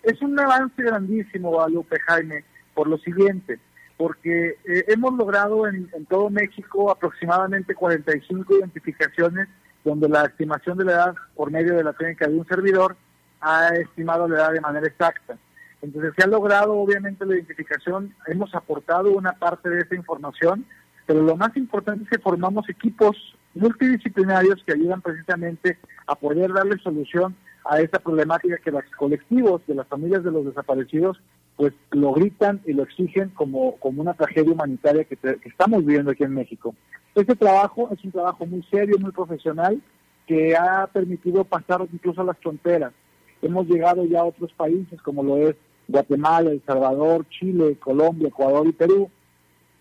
[0.04, 3.60] Es un avance grandísimo, Guadalupe Jaime, por lo siguiente,
[4.02, 9.48] porque eh, hemos logrado en, en, todo México aproximadamente 45 identificaciones
[9.84, 12.96] donde la estimación de la edad por medio de la técnica de un servidor
[13.42, 15.38] ha estimado la edad de manera exacta.
[15.84, 20.66] Entonces se ha logrado obviamente la identificación, hemos aportado una parte de esa información,
[21.06, 23.16] pero lo más importante es que formamos equipos
[23.54, 27.36] multidisciplinarios que ayudan precisamente a poder darle solución
[27.66, 31.22] a esta problemática que los colectivos de las familias de los desaparecidos
[31.62, 36.24] pues lo gritan y lo exigen como, como una tragedia humanitaria que, estamos viviendo aquí
[36.24, 36.74] en México.
[37.14, 39.80] Este trabajo es un trabajo muy serio, muy profesional,
[40.26, 42.94] que ha permitido pasar incluso a las fronteras.
[43.44, 45.56] Hemos llegado ya a otros países como lo es
[45.88, 49.12] Guatemala, El Salvador, Chile, Colombia, Ecuador y Perú,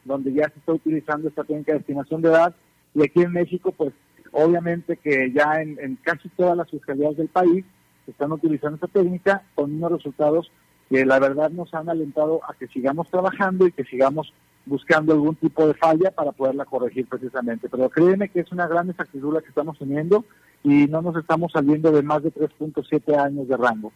[0.05, 2.55] donde ya se está utilizando esta técnica de estimación de edad
[2.95, 3.95] y aquí en México, pues
[4.33, 7.65] obviamente que ya en, casi todas las fiscalías del país
[8.07, 10.51] están utilizando esta técnica con unos resultados
[10.91, 14.35] que la verdad nos han alentado a que sigamos trabajando y que sigamos
[14.67, 17.69] buscando algún tipo de falla para poderla corregir precisamente.
[17.69, 20.25] Pero créeme que es una gran exactitud la que estamos teniendo
[20.65, 23.93] y no nos estamos saliendo de más de 3.7 años de rango.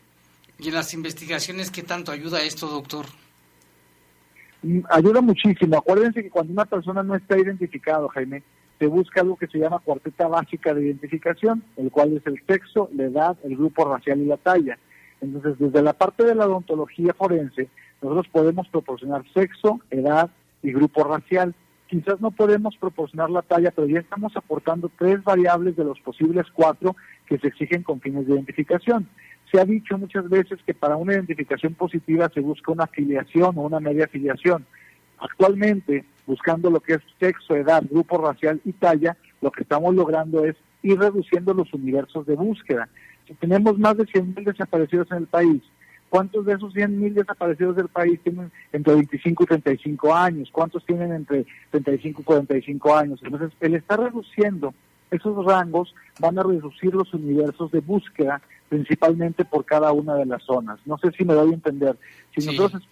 [0.59, 3.07] ¿Y en las investigaciones qué tanto ayuda esto, doctor?
[4.63, 5.77] Mm, ayuda muchísimo.
[5.77, 8.45] Acuérdense que cuando una persona no está identificado, Jaime,
[8.79, 12.89] se busca algo que se llama cuarteta básica de identificación, el cual es el sexo,
[12.95, 14.79] la edad, el grupo racial y la talla.
[15.25, 17.69] Entonces, desde la parte de la odontología forense,
[18.03, 20.31] nosotros podemos proporcionar sexo, edad
[20.63, 21.55] y grupo racial.
[21.89, 26.47] Quizás no podemos proporcionar la talla, pero ya estamos aportando tres variables de los posibles
[26.53, 29.09] cuatro que se exigen con fines de identificación.
[29.51, 33.63] Se ha dicho muchas veces que para una identificación positiva se busca una afiliación o
[33.63, 34.67] una media afiliación.
[35.19, 40.45] Actualmente, buscando lo que es sexo, edad, grupo racial y talla, lo que estamos logrando
[40.45, 42.89] es ir reduciendo los universos de búsqueda.
[43.27, 45.63] Si tenemos más de 100.000 desaparecidos en el país,
[46.09, 50.49] ¿cuántos de esos 100.000 desaparecidos del país tienen entre 25 y 35 años?
[50.53, 53.21] ¿Cuántos tienen entre 35 y 45 años?
[53.23, 54.75] Entonces, el estar reduciendo
[55.11, 60.43] esos rangos van a reducir los universos de búsqueda principalmente por cada una de las
[60.43, 60.81] zonas.
[60.85, 61.97] No sé si me doy a entender.
[62.37, 62.83] Si nosotros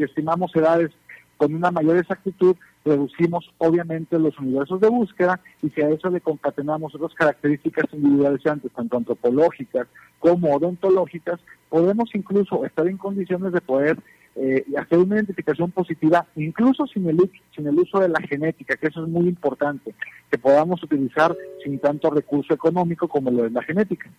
[0.00, 0.90] estimamos edades
[1.38, 6.20] con una mayor exactitud reducimos obviamente los universos de búsqueda y si a eso le
[6.20, 9.86] concatenamos otras características individualizantes, tanto antropológicas
[10.18, 13.98] como odontológicas, podemos incluso estar en condiciones de poder
[14.36, 18.88] eh, hacer una identificación positiva, incluso sin el, sin el uso de la genética, que
[18.88, 19.94] eso es muy importante,
[20.30, 24.10] que podamos utilizar sin tanto recurso económico como lo de la genética.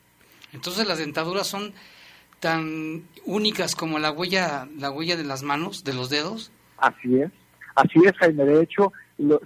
[0.53, 1.73] Entonces las dentaduras son
[2.39, 6.51] tan únicas como la huella, la huella de las manos, de los dedos.
[6.79, 7.31] Así es,
[7.75, 8.45] así es, Jaime.
[8.45, 8.93] De hecho,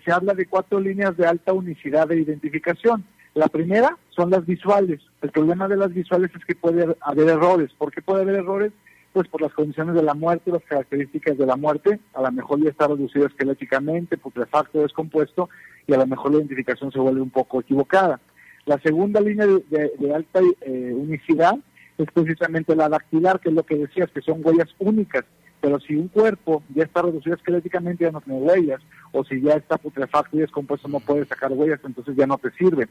[0.04, 3.04] se habla de cuatro líneas de alta unicidad de identificación.
[3.34, 5.02] La primera son las visuales.
[5.22, 7.72] El problema de las visuales es que puede haber errores.
[7.78, 8.72] ¿Por qué puede haber errores?
[9.12, 12.00] Pues por las condiciones de la muerte, las características de la muerte.
[12.14, 15.50] A lo mejor ya está reducido esqueléticamente, putrefacto, descompuesto,
[15.88, 18.20] y a lo mejor la identificación se vuelve un poco equivocada.
[18.66, 21.56] La segunda línea de, alta eh, unicidad
[21.98, 25.26] es precisamente la dactilar, que es lo que decías, que son huellas únicas
[25.64, 28.82] Pero si un cuerpo ya está reducido esqueléticamente, ya no tiene huellas,
[29.14, 32.52] o si ya está putrefacto y descompuesto, no puede sacar huellas, entonces ya no te
[32.52, 32.90] sirve.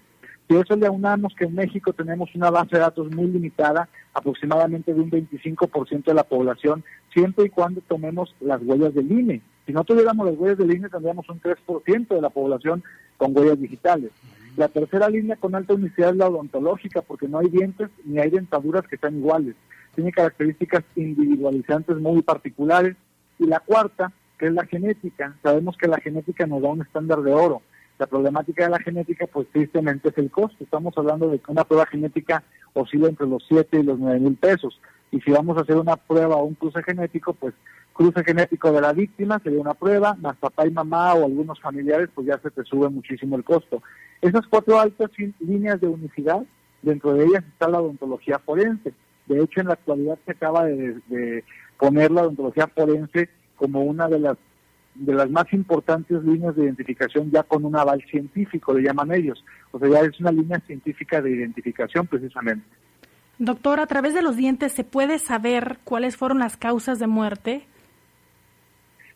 [0.49, 4.95] Y eso le aunamos que en México tenemos una base de datos muy limitada, aproximadamente
[4.95, 6.83] de un 25% de la población,
[7.13, 9.43] siempre y cuando tomemos las huellas del INE.
[9.67, 12.83] Si no tuviéramos las huellas del INE, tendríamos un 3% de la población
[13.19, 14.13] con huellas digitales.
[14.57, 18.31] La tercera línea con alta unicidad es la odontológica, porque no hay dientes ni hay
[18.31, 19.57] dentaduras que sean iguales
[19.95, 22.97] tiene características individualizantes muy particulares.
[23.39, 27.23] Y la cuarta, que es la genética, sabemos que la genética nos da un estándar
[27.23, 27.63] de oro.
[27.99, 30.65] La problemática de la genética, pues tristemente es el costo.
[30.65, 32.43] Estamos hablando de que una prueba genética
[32.75, 34.81] oscila entre los 7 y los 9 mil pesos.
[35.11, 37.55] Y si vamos a hacer una prueba o un cruce genético, pues
[37.93, 42.09] cruce genético de la víctima sería una prueba, más papá y mamá o algunos familiares,
[42.15, 43.83] pues ya se te sube muchísimo el costo.
[44.23, 46.43] Esas cuatro altas líneas de unicidad,
[46.81, 48.95] dentro de ellas está la odontología forense.
[49.27, 51.45] De hecho, en la actualidad se acaba de,
[51.79, 54.37] poner la odontología forense como una de las
[54.95, 59.43] de las más importantes líneas de identificación ya con un aval científico, le llaman ellos.
[59.71, 62.67] O sea, ya es una línea científica de identificación precisamente.
[63.39, 67.67] Doctor, a través de los dientes se puede saber cuáles fueron las causas de muerte.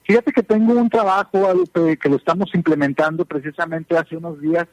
[0.05, 4.67] Fíjate que tengo un trabajo que lo estamos implementando precisamente hace unos días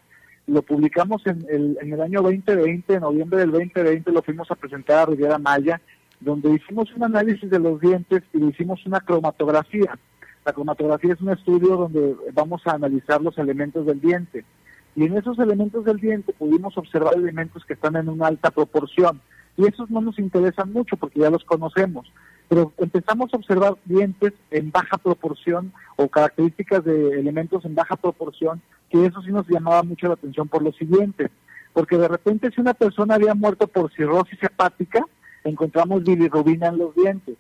[0.48, 4.56] lo publicamos en el, en el año 2020, en noviembre del 2020 lo fuimos a
[4.56, 5.82] presentar a Riviera Maya,
[6.20, 9.98] donde hicimos un análisis de los dientes y hicimos una cromatografía.
[10.46, 14.44] La cromatografía es un estudio donde vamos a analizar los elementos del diente.
[14.96, 19.22] Y en esos elementos del diente pudimos observar elementos que están en una alta proporción.
[19.58, 22.12] Y esos no nos interesan mucho porque ya los conocemos.
[22.50, 28.62] Pero empezamos a observar dientes en baja proporción o características de elementos en baja proporción
[28.90, 31.32] que eso sí nos llamaba mucho la atención por lo siguiente,
[31.74, 35.04] porque de repente si una persona había muerto por cirrosis hepática,
[35.44, 37.36] encontramos bilirrubina en los dientes.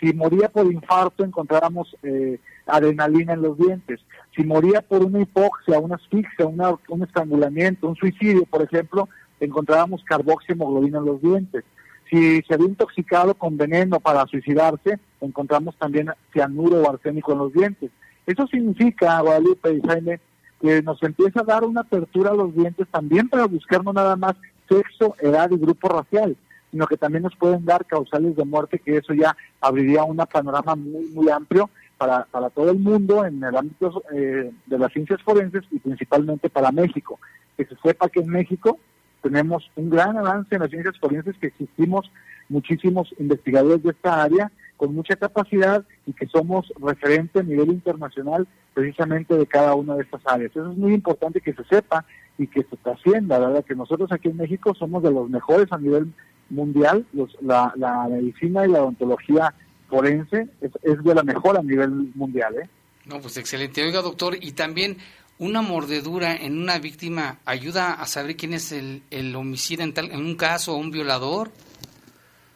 [0.00, 4.00] Si moría por infarto, encontrábamos eh, adrenalina en los dientes.
[4.34, 9.08] Si moría por una hipoxia, una asfixia, una, un estrangulamiento, un suicidio, por ejemplo,
[9.40, 11.64] encontrábamos carboxiemoglobina en los dientes.
[12.12, 17.54] Si se había intoxicado con veneno para suicidarse, encontramos también cianuro o arsénico en los
[17.54, 17.90] dientes.
[18.26, 20.20] Eso significa, Guadalupe y Jaime,
[20.60, 24.14] que nos empieza a dar una apertura a los dientes también para buscar no nada
[24.16, 24.34] más
[24.68, 26.36] sexo, edad y grupo racial,
[26.70, 30.76] sino que también nos pueden dar causales de muerte, que eso ya abriría un panorama
[30.76, 35.22] muy, muy amplio para, para todo el mundo en el ámbito eh, de las ciencias
[35.22, 37.18] forenses y principalmente para México.
[37.56, 38.78] Que se sepa que en México
[39.22, 42.10] tenemos un gran avance en las ciencias forenses, que existimos
[42.48, 48.48] muchísimos investigadores de esta área con mucha capacidad y que somos referente a nivel internacional
[48.74, 50.50] precisamente de cada una de estas áreas.
[50.50, 52.04] Eso es muy importante que se sepa
[52.36, 53.64] y que se trascienda, ¿verdad?
[53.64, 56.12] Que nosotros aquí en México somos de los mejores a nivel
[56.50, 57.06] mundial,
[57.40, 59.54] la, medicina y la odontología
[59.88, 62.68] forense es, de la mejor a nivel mundial, ¿eh?
[63.04, 63.84] No, pues excelente.
[63.84, 64.96] Oiga, doctor, y también
[65.38, 70.20] una mordedura en una víctima ayuda a saber quién es el, el homicida en, en
[70.20, 71.50] un caso o un violador.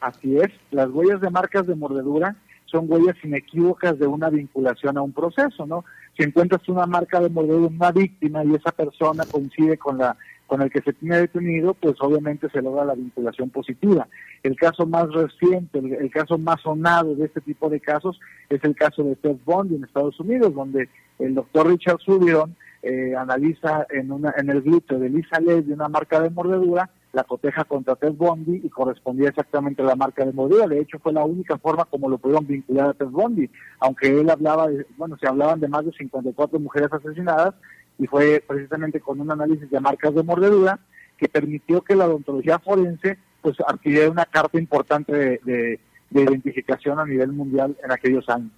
[0.01, 2.37] Así es, las huellas de marcas de mordedura
[2.67, 5.85] son huellas inequívocas de una vinculación a un proceso, ¿no?
[6.17, 10.17] Si encuentras una marca de mordedura en una víctima y esa persona coincide con la
[10.47, 14.09] con el que se tiene detenido, pues obviamente se logra la vinculación positiva.
[14.43, 18.75] El caso más reciente, el, caso más sonado de este tipo de casos es el
[18.77, 24.13] caso de Ted Bundy en Estados Unidos, donde el doctor Richard Subiron eh, analiza en,
[24.13, 28.13] una, en el glúteo de Lisa de una marca de mordedura la coteja contra Ted
[28.13, 30.67] Bundy y correspondía exactamente a la marca de mordida.
[30.67, 33.49] De hecho, fue la única forma como lo pudieron vincular a Ted Bundy,
[33.81, 37.55] aunque él hablaba, de, bueno, se hablaban de más de 54 mujeres asesinadas
[37.99, 40.79] y fue precisamente con un análisis de marcas de mordedura
[41.17, 45.81] que permitió que la odontología forense pues adquiriera una carta importante de,
[46.11, 48.51] de identificación a nivel mundial en aquellos años.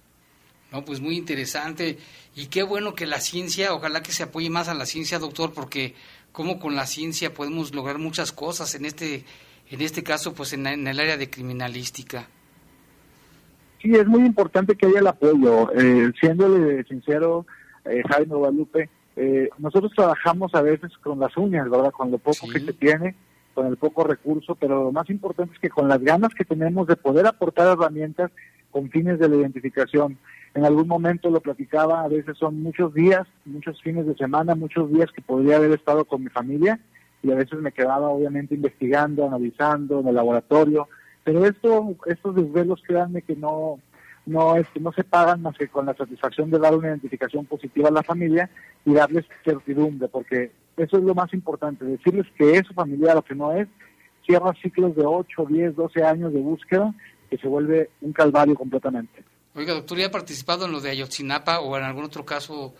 [0.71, 1.97] No, pues muy interesante
[2.35, 5.51] y qué bueno que la ciencia, ojalá que se apoye más a la ciencia, doctor,
[5.53, 5.95] porque
[6.31, 9.25] cómo con la ciencia podemos lograr muchas cosas en este
[9.71, 12.27] en este caso pues en, el área de criminalística.
[13.81, 15.71] Sí, es muy importante que haya el apoyo.
[15.73, 17.45] Eh, siéndole sincero,
[17.85, 18.89] eh, Jaime Guadalupe,
[19.21, 21.91] eh, nosotros trabajamos a veces con las uñas, ¿verdad?
[21.91, 23.15] Con lo poco que se tiene,
[23.53, 26.87] con el poco recurso, pero lo más importante es que con las ganas que tenemos
[26.87, 28.31] de poder aportar herramientas
[28.71, 30.17] con fines de la identificación.
[30.53, 34.89] En algún momento lo platicaba, a veces son muchos días, muchos fines de semana, muchos
[34.89, 36.79] días que podría haber estado con mi familia
[37.21, 40.87] y a veces me quedaba obviamente investigando, analizando en el laboratorio,
[41.25, 43.79] pero esto, estos desvelos créanme que no,
[44.29, 47.45] no, es, que no se pagan más que con la satisfacción de dar una identificación
[47.45, 48.49] positiva a la familia
[48.85, 53.23] y darles certidumbre, porque eso es lo más importante, decirles que es su familiar o
[53.23, 53.67] que no es,
[54.25, 56.93] cierra ciclos de 8, 10, 12 años de búsqueda
[57.29, 59.23] que se vuelve un calvario completamente.
[59.55, 62.75] Oiga, doctor, ¿ya ha participado en lo de Ayotzinapa o en algún otro caso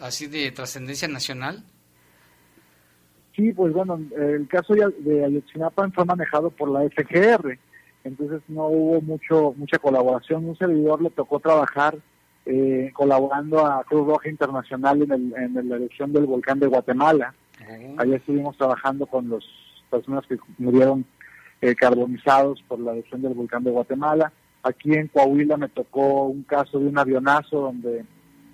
[0.00, 1.64] así de trascendencia nacional?
[3.34, 7.58] Sí, pues bueno, el caso de Ayotzinapa fue manejado por la FGR,
[8.04, 10.46] entonces no hubo mucho mucha colaboración.
[10.46, 11.98] Un servidor le tocó trabajar
[12.46, 17.34] eh, colaborando a Cruz Roja Internacional en, el, en la erupción del volcán de Guatemala.
[17.98, 19.44] Allá estuvimos trabajando con las
[19.90, 21.04] personas que murieron
[21.60, 24.32] eh, carbonizados por la erupción del volcán de Guatemala.
[24.62, 28.04] Aquí en Coahuila me tocó un caso de un avionazo donde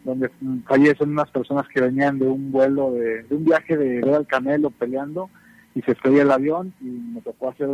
[0.06, 0.30] donde
[0.66, 4.70] fallecen unas personas que venían de un vuelo, de, un viaje de ver al Canelo
[4.70, 5.28] peleando
[5.74, 7.68] y se estrella el avión y me tocó hacer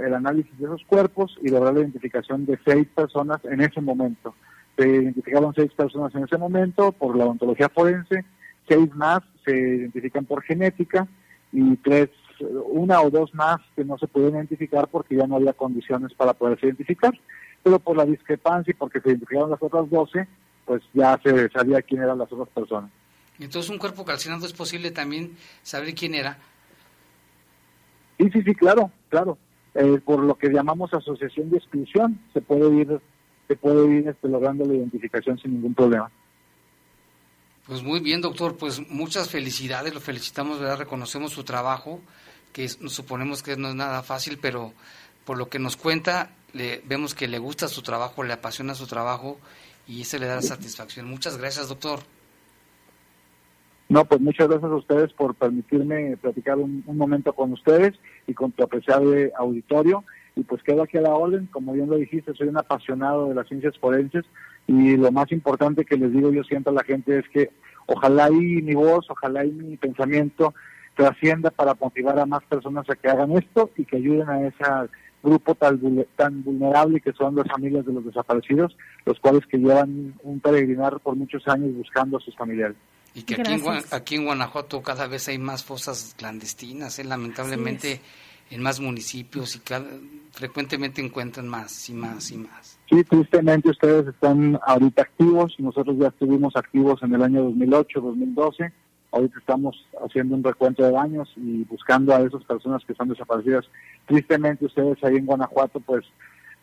[0.00, 4.34] el análisis de esos cuerpos y lograr la identificación de seis personas en ese momento.
[4.76, 8.24] Se identificaron seis personas en ese momento por la odontología forense,
[8.68, 11.06] seis más se identifican por genética
[11.52, 12.10] y tres,
[12.66, 16.32] una o dos más que no se pueden identificar porque ya no había condiciones para
[16.32, 17.12] poderse identificar,
[17.62, 20.26] pero por la discrepancia y porque se identificaron las otras doce,
[20.64, 22.90] pues ya se sabía quién eran las otras personas.
[23.38, 26.38] Entonces, un cuerpo calcinado es posible también saber quién era.
[28.18, 29.38] Sí, sí, sí, claro, claro.
[29.74, 33.00] Eh, por lo que llamamos asociación de exclusión, se puede ir,
[33.48, 36.10] se puede ir este, logrando la identificación sin ningún problema.
[37.66, 40.78] Pues muy bien, doctor, pues muchas felicidades, lo felicitamos, ¿verdad?
[40.78, 42.00] Reconocemos su trabajo,
[42.52, 44.72] que suponemos que no es nada fácil, pero
[45.24, 48.86] por lo que nos cuenta, le, vemos que le gusta su trabajo, le apasiona su
[48.86, 49.40] trabajo
[49.88, 51.08] y ese le da satisfacción.
[51.08, 52.00] Muchas gracias, doctor.
[53.88, 57.92] No, pues muchas gracias a ustedes por permitirme platicar un, momento con ustedes
[58.26, 60.04] y con tu apreciable auditorio.
[60.36, 63.34] Y pues quedo aquí a la orden, como bien lo dijiste, soy un apasionado de
[63.34, 64.24] las ciencias forenses
[64.66, 67.50] y lo más importante que les digo yo siempre a la gente es que
[67.86, 70.54] ojalá y mi voz, ojalá y mi pensamiento
[70.96, 74.88] trascienda para motivar a más personas a que hagan esto y que ayuden a esa
[75.22, 75.80] grupo tan,
[76.16, 78.76] tan vulnerable que son las familias de los desaparecidos,
[79.06, 82.76] los cuales que llevan un peregrinar por muchos años buscando a sus familiares.
[83.14, 83.62] Y que aquí en,
[83.92, 87.04] aquí en, Guanajuato cada vez hay más fosas clandestinas, ¿eh?
[87.04, 88.00] lamentablemente
[88.50, 89.60] en más municipios y
[90.32, 92.78] frecuentemente encuentran más y más y más.
[92.90, 98.72] Sí, tristemente ustedes están ahorita activos, nosotros ya estuvimos activos en el año 2008, 2012
[99.14, 103.64] Ahorita estamos haciendo un recuento de daños y buscando a esas personas que están desaparecidas.
[104.06, 106.04] Tristemente ustedes ahí en Guanajuato pues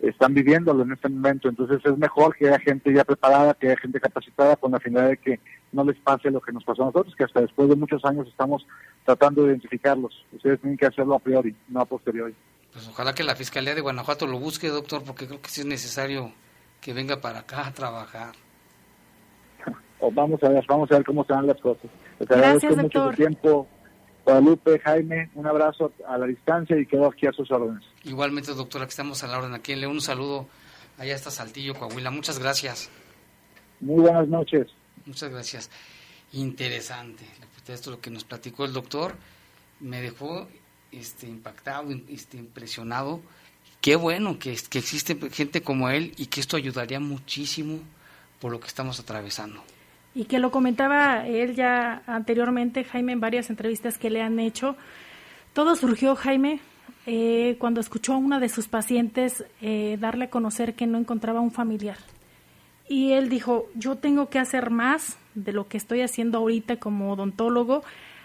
[0.01, 3.77] están viviéndolo en este momento, entonces es mejor que haya gente ya preparada, que haya
[3.77, 5.39] gente capacitada con la finalidad de que
[5.71, 8.27] no les pase lo que nos pasó a nosotros, que hasta después de muchos años
[8.27, 8.65] estamos
[9.05, 10.25] tratando de identificarlos.
[10.33, 12.35] Ustedes tienen que hacerlo a priori, no a posteriori.
[12.73, 15.67] Pues ojalá que la Fiscalía de Guanajuato lo busque, doctor, porque creo que sí es
[15.67, 16.31] necesario
[16.79, 18.33] que venga para acá a trabajar.
[20.13, 21.91] vamos a ver, vamos a ver cómo se dan las cosas.
[22.19, 23.67] Les agradezco mucho su tiempo.
[24.23, 27.83] Guadalupe, Jaime, un abrazo a la distancia y quedo aquí a sus órdenes.
[28.03, 29.93] Igualmente, doctora, que estamos a la orden aquí en León.
[29.93, 30.47] Un saludo
[30.97, 32.11] allá hasta Saltillo, Coahuila.
[32.11, 32.89] Muchas gracias.
[33.79, 34.67] Muy buenas noches.
[35.05, 35.71] Muchas gracias.
[36.33, 37.25] Interesante.
[37.67, 39.15] Esto lo que nos platicó el doctor
[39.79, 40.47] me dejó
[40.91, 43.21] este, impactado, este, impresionado.
[43.79, 47.79] Qué bueno que, que existe gente como él y que esto ayudaría muchísimo
[48.39, 49.63] por lo que estamos atravesando
[50.13, 54.75] y que lo comentaba él ya anteriormente, Jaime, en varias entrevistas que le han hecho.
[55.53, 56.59] Todo surgió, Jaime,
[57.05, 61.39] eh, cuando escuchó a una de sus pacientes eh, darle a conocer que no encontraba
[61.39, 61.97] un familiar.
[62.87, 67.13] Y él dijo, yo tengo que hacer más de lo que estoy haciendo ahorita como
[67.13, 67.83] odontólogo,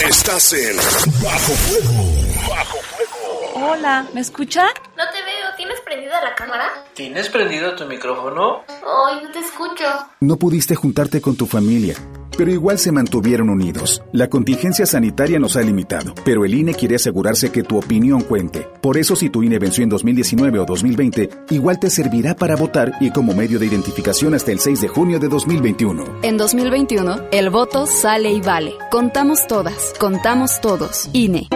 [0.08, 2.04] Estás en Bajo Fuego.
[2.48, 3.72] Bajo Fuego.
[3.72, 4.68] Hola, ¿me escucha?
[4.96, 5.56] No te veo.
[5.58, 6.86] ¿Tienes prendida la cámara?
[6.94, 8.64] ¿Tienes prendido tu micrófono?
[8.68, 9.84] Ay, no te escucho.
[10.20, 11.96] No pudiste juntarte con tu familia
[12.38, 14.04] pero igual se mantuvieron unidos.
[14.12, 18.68] La contingencia sanitaria nos ha limitado, pero el INE quiere asegurarse que tu opinión cuente.
[18.82, 22.94] Por eso si tu INE venció en 2019 o 2020, igual te servirá para votar
[23.00, 26.04] y como medio de identificación hasta el 6 de junio de 2021.
[26.22, 28.74] En 2021, el voto sale y vale.
[28.92, 31.10] Contamos todas, contamos todos.
[31.14, 31.48] INE.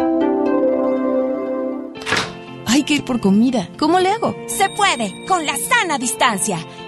[2.87, 3.69] que ir por comida.
[3.77, 4.35] ¿Cómo le hago?
[4.47, 6.57] Se puede, con la sana distancia.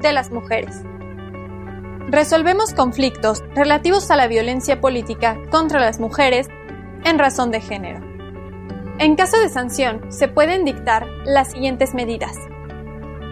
[0.00, 0.82] de las mujeres.
[2.08, 6.48] Resolvemos conflictos relativos a la violencia política contra las mujeres
[7.04, 8.00] en razón de género.
[8.98, 12.36] En caso de sanción, se pueden dictar las siguientes medidas.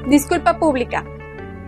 [0.09, 1.05] Disculpa pública,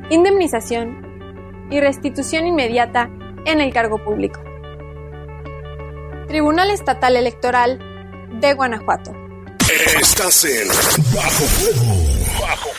[0.08, 3.10] indemnización y restitución inmediata
[3.44, 4.40] en el cargo público.
[6.28, 7.78] Tribunal Estatal Electoral
[8.40, 9.12] de Guanajuato.
[10.00, 10.68] Estás en
[11.14, 12.40] Bajo Fuego.
[12.40, 12.70] Bajo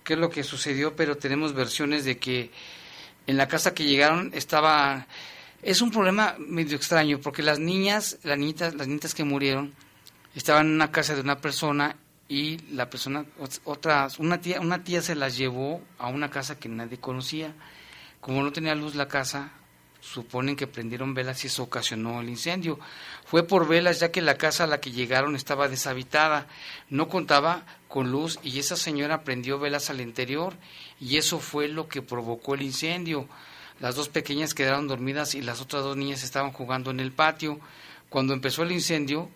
[0.06, 2.50] qué es lo que sucedió, pero tenemos versiones de que
[3.28, 5.06] en la casa que llegaron estaba...
[5.62, 9.74] Es un problema medio extraño porque las niñas, las niñitas, las niñitas que murieron,
[10.34, 11.98] estaban en una casa de una persona
[12.28, 13.26] y la persona,
[13.66, 17.54] otra, una tía, una tía se las llevó a una casa que nadie conocía.
[18.20, 19.52] Como no tenía luz la casa,
[20.02, 22.80] suponen que prendieron velas y eso ocasionó el incendio.
[23.26, 26.48] Fue por velas ya que la casa a la que llegaron estaba deshabitada,
[26.90, 30.56] no contaba con luz y esa señora prendió velas al interior
[31.00, 33.28] y eso fue lo que provocó el incendio.
[33.80, 37.60] Las dos pequeñas quedaron dormidas y las otras dos niñas estaban jugando en el patio.
[38.10, 39.30] Cuando empezó el incendio,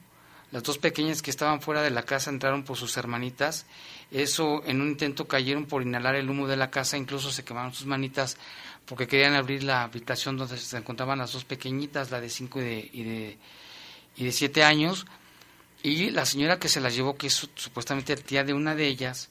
[0.51, 3.65] las dos pequeñas que estaban fuera de la casa entraron por sus hermanitas.
[4.11, 7.73] Eso en un intento cayeron por inhalar el humo de la casa, incluso se quemaron
[7.73, 8.37] sus manitas
[8.85, 12.63] porque querían abrir la habitación donde se encontraban las dos pequeñitas, la de cinco y
[12.63, 13.37] de, y de,
[14.17, 15.05] y de siete años.
[15.83, 19.29] Y la señora que se las llevó, que es supuestamente tía de una de ellas,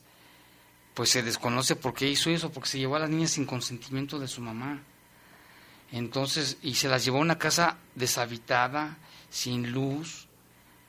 [0.95, 4.21] pues se desconoce por qué hizo eso, porque se llevó a las niñas sin consentimiento
[4.21, 4.81] de su mamá.
[5.91, 8.97] Entonces, y se las llevó a una casa deshabitada,
[9.29, 10.28] sin luz.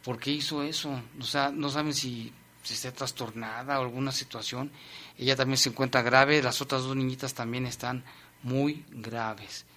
[0.09, 0.99] ¿Por qué hizo eso?
[1.19, 2.33] O sea, no saben si,
[2.63, 4.71] si está trastornada o alguna situación.
[5.19, 8.03] Ella también se encuentra grave, las otras dos niñitas también están
[8.41, 9.67] muy graves.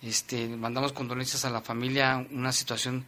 [0.00, 3.04] Este, mandamos condolencias a la familia, una situación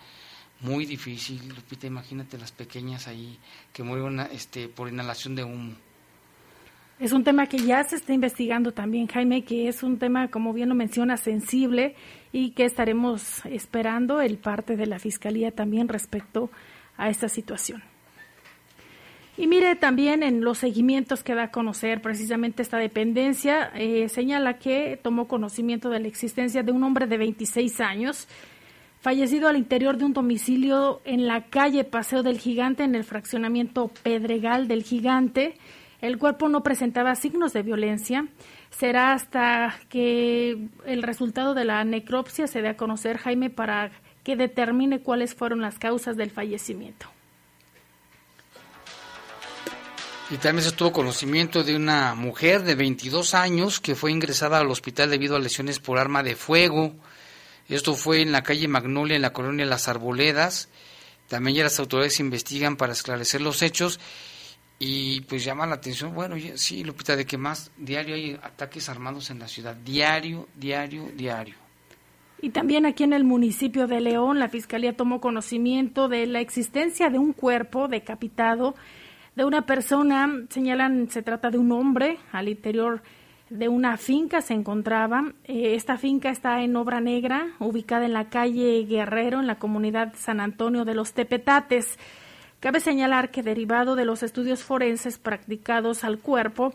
[0.61, 3.39] muy difícil, Lupita, imagínate las pequeñas ahí
[3.73, 5.77] que murieron este, por inhalación de humo.
[6.99, 10.53] Es un tema que ya se está investigando también, Jaime, que es un tema, como
[10.53, 11.95] bien lo menciona, sensible
[12.37, 16.51] y que estaremos esperando el parte de la Fiscalía también respecto
[16.99, 17.83] a esta situación.
[19.39, 24.59] Y mire, también en los seguimientos que da a conocer precisamente esta dependencia, eh, señala
[24.59, 28.29] que tomó conocimiento de la existencia de un hombre de 26 años,
[29.01, 33.91] fallecido al interior de un domicilio en la calle Paseo del Gigante, en el fraccionamiento
[34.03, 35.55] Pedregal del Gigante.
[36.01, 38.29] El cuerpo no presentaba signos de violencia.
[38.71, 43.91] Será hasta que el resultado de la necropsia se dé a conocer, Jaime, para
[44.23, 47.07] que determine cuáles fueron las causas del fallecimiento.
[50.29, 54.71] Y también se tuvo conocimiento de una mujer de 22 años que fue ingresada al
[54.71, 56.97] hospital debido a lesiones por arma de fuego.
[57.69, 60.69] Esto fue en la calle Magnolia, en la colonia Las Arboledas.
[61.29, 64.01] También ya las autoridades investigan para esclarecer los hechos
[64.79, 69.31] y pues llama la atención, bueno, sí, Lupita, de que más diario hay ataques armados
[69.31, 69.75] en la ciudad.
[69.75, 71.55] Diario, diario, diario.
[72.43, 77.09] Y también aquí en el municipio de León, la Fiscalía tomó conocimiento de la existencia
[77.09, 78.75] de un cuerpo decapitado
[79.35, 83.03] de una persona, señalan, se trata de un hombre, al interior
[83.51, 85.33] de una finca se encontraba.
[85.45, 90.15] Eh, esta finca está en Obra Negra, ubicada en la calle Guerrero, en la comunidad
[90.17, 91.99] San Antonio de los Tepetates.
[92.61, 96.73] Cabe señalar que derivado de los estudios forenses practicados al cuerpo,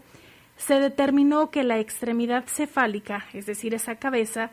[0.57, 4.51] se determinó que la extremidad cefálica, es decir, esa cabeza,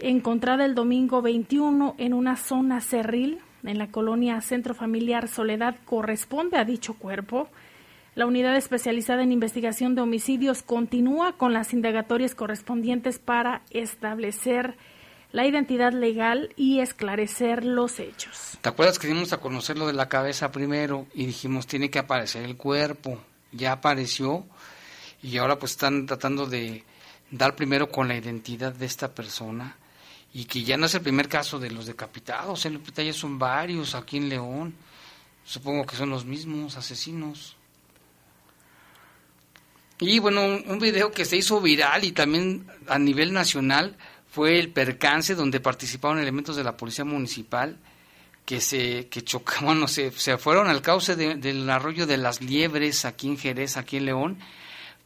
[0.00, 6.58] encontrada el domingo 21 en una zona cerril en la colonia Centro Familiar Soledad corresponde
[6.58, 7.48] a dicho cuerpo.
[8.14, 14.76] La unidad especializada en investigación de homicidios continúa con las indagatorias correspondientes para establecer
[15.34, 18.56] la identidad legal y esclarecer los hechos.
[18.60, 21.98] ¿Te acuerdas que dimos a conocer lo de la cabeza primero y dijimos tiene que
[21.98, 23.20] aparecer el cuerpo?
[23.50, 24.46] Ya apareció
[25.24, 26.84] y ahora pues están tratando de
[27.32, 29.76] dar primero con la identidad de esta persona
[30.32, 33.36] y que ya no es el primer caso de los decapitados, en Lupita ya son
[33.36, 34.72] varios aquí en León,
[35.44, 37.56] supongo que son los mismos asesinos.
[39.98, 43.96] Y bueno, un, video que se hizo viral y también a nivel nacional
[44.34, 47.78] fue el percance donde participaron elementos de la policía municipal
[48.44, 53.04] que se que chocaban, no sé, se fueron al cauce del arroyo de las Liebres
[53.04, 54.38] aquí en Jerez, aquí en León,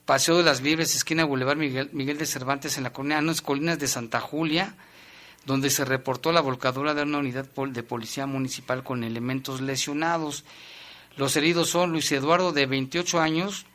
[0.07, 3.87] Paseo de las Liebres, esquina Boulevard Miguel, de Cervantes en la colonia, no, Colinas de
[3.87, 4.74] Santa Julia,
[5.45, 10.45] donde se reportó la volcadura de una unidad de policía municipal con elementos lesionados.
[11.18, 13.66] Los heridos son Luis Eduardo, de 28 años,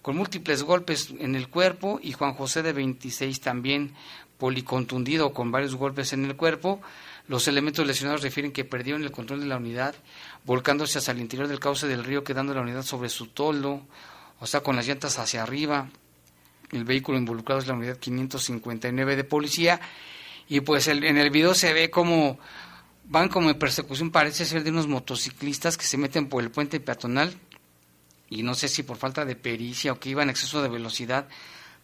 [0.00, 3.92] con múltiples golpes en el cuerpo, y Juan José, de 26, también
[4.38, 6.80] policontundido con varios golpes en el cuerpo.
[7.28, 9.94] Los elementos lesionados refieren que perdieron el control de la unidad,
[10.44, 13.82] volcándose hacia el interior del cauce del río, quedando la unidad sobre su toldo,
[14.38, 15.88] o sea, con las llantas hacia arriba.
[16.72, 19.80] El vehículo involucrado es la unidad 559 de policía
[20.48, 22.38] y pues en el video se ve como
[23.08, 26.80] van como en persecución, parece ser de unos motociclistas que se meten por el puente
[26.80, 27.34] peatonal
[28.28, 31.28] y no sé si por falta de pericia o que iban a exceso de velocidad,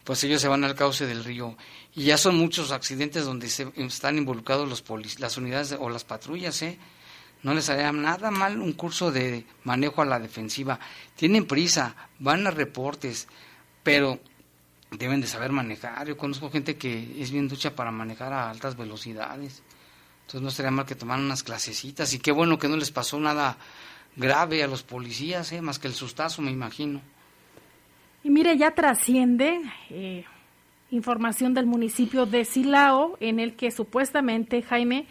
[0.05, 1.57] pues ellos se van al cauce del río.
[1.95, 4.85] Y ya son muchos accidentes donde se, están involucrados los
[5.19, 6.79] las unidades o las patrullas, ¿eh?
[7.43, 10.79] No les haría nada mal un curso de manejo a la defensiva.
[11.17, 13.27] Tienen prisa, van a reportes,
[13.83, 14.21] pero
[14.93, 16.07] deben de saber manejar.
[16.07, 19.63] Yo conozco gente que es bien ducha para manejar a altas velocidades.
[20.21, 22.15] Entonces no sería mal que tomaran unas clasecitas.
[22.15, 23.59] Y qué bueno que no les pasó nada
[24.15, 25.61] grave a los policías, ¿eh?
[25.63, 27.01] más que el sustazo, me imagino.
[28.25, 29.61] Y mire, ya trasciende
[29.91, 30.25] eh,
[30.91, 35.07] información del municipio de Silao, en el que supuestamente Jaime,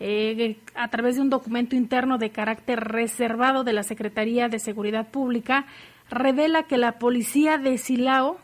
[0.00, 5.10] eh, a través de un documento interno de carácter reservado de la Secretaría de Seguridad
[5.10, 5.66] Pública,
[6.10, 8.38] revela que la policía de Silao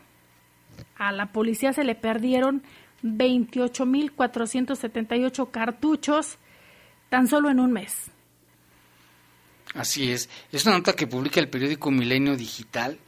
[0.97, 2.63] a la policía se le perdieron
[3.03, 6.37] 28.478 cartuchos
[7.09, 8.09] tan solo en un mes.
[9.73, 10.29] Así es.
[10.51, 12.99] Es una nota que publica el periódico Milenio Digital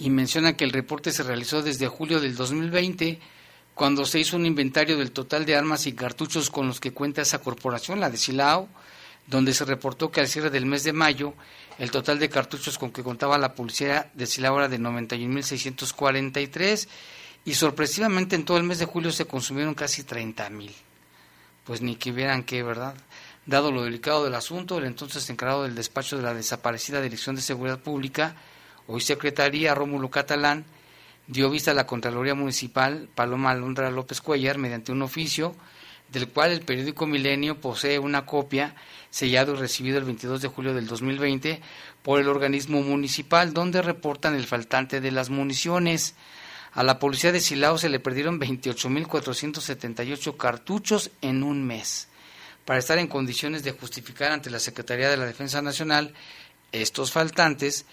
[0.00, 3.20] y menciona que el reporte se realizó desde julio del 2020,
[3.74, 7.22] cuando se hizo un inventario del total de armas y cartuchos con los que cuenta
[7.22, 8.68] esa corporación, la de Silao,
[9.26, 11.34] donde se reportó que al cierre del mes de mayo
[11.78, 16.88] el total de cartuchos con que contaba la policía de Silao era de 91.643
[17.44, 20.70] y sorpresivamente en todo el mes de julio se consumieron casi 30.000.
[21.64, 22.94] Pues ni que vieran qué, ¿verdad?
[23.46, 27.42] Dado lo delicado del asunto, el entonces encargado del despacho de la desaparecida Dirección de
[27.42, 28.36] Seguridad Pública,
[28.86, 30.64] hoy Secretaría Rómulo Catalán,
[31.26, 35.54] dio vista a la Contraloría Municipal Paloma Alondra López Cuellar mediante un oficio
[36.12, 38.74] del cual el periódico Milenio posee una copia
[39.10, 41.60] sellado y recibido el 22 de julio del 2020
[42.02, 46.14] por el organismo municipal, donde reportan el faltante de las municiones.
[46.72, 52.08] A la policía de Silao se le perdieron 28.478 cartuchos en un mes.
[52.64, 56.12] Para estar en condiciones de justificar ante la Secretaría de la Defensa Nacional
[56.72, 57.86] estos faltantes,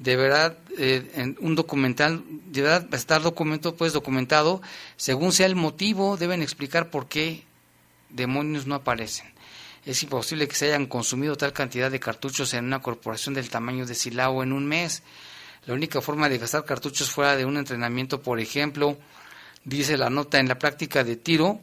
[0.00, 4.62] deberá eh, en un documental deberá estar documento pues documentado
[4.96, 7.44] según sea el motivo deben explicar por qué
[8.08, 9.26] demonios no aparecen.
[9.84, 13.86] Es imposible que se hayan consumido tal cantidad de cartuchos en una corporación del tamaño
[13.86, 15.02] de Silao en un mes.
[15.66, 18.98] La única forma de gastar cartuchos fuera de un entrenamiento, por ejemplo,
[19.64, 21.60] dice la nota en la práctica de tiro,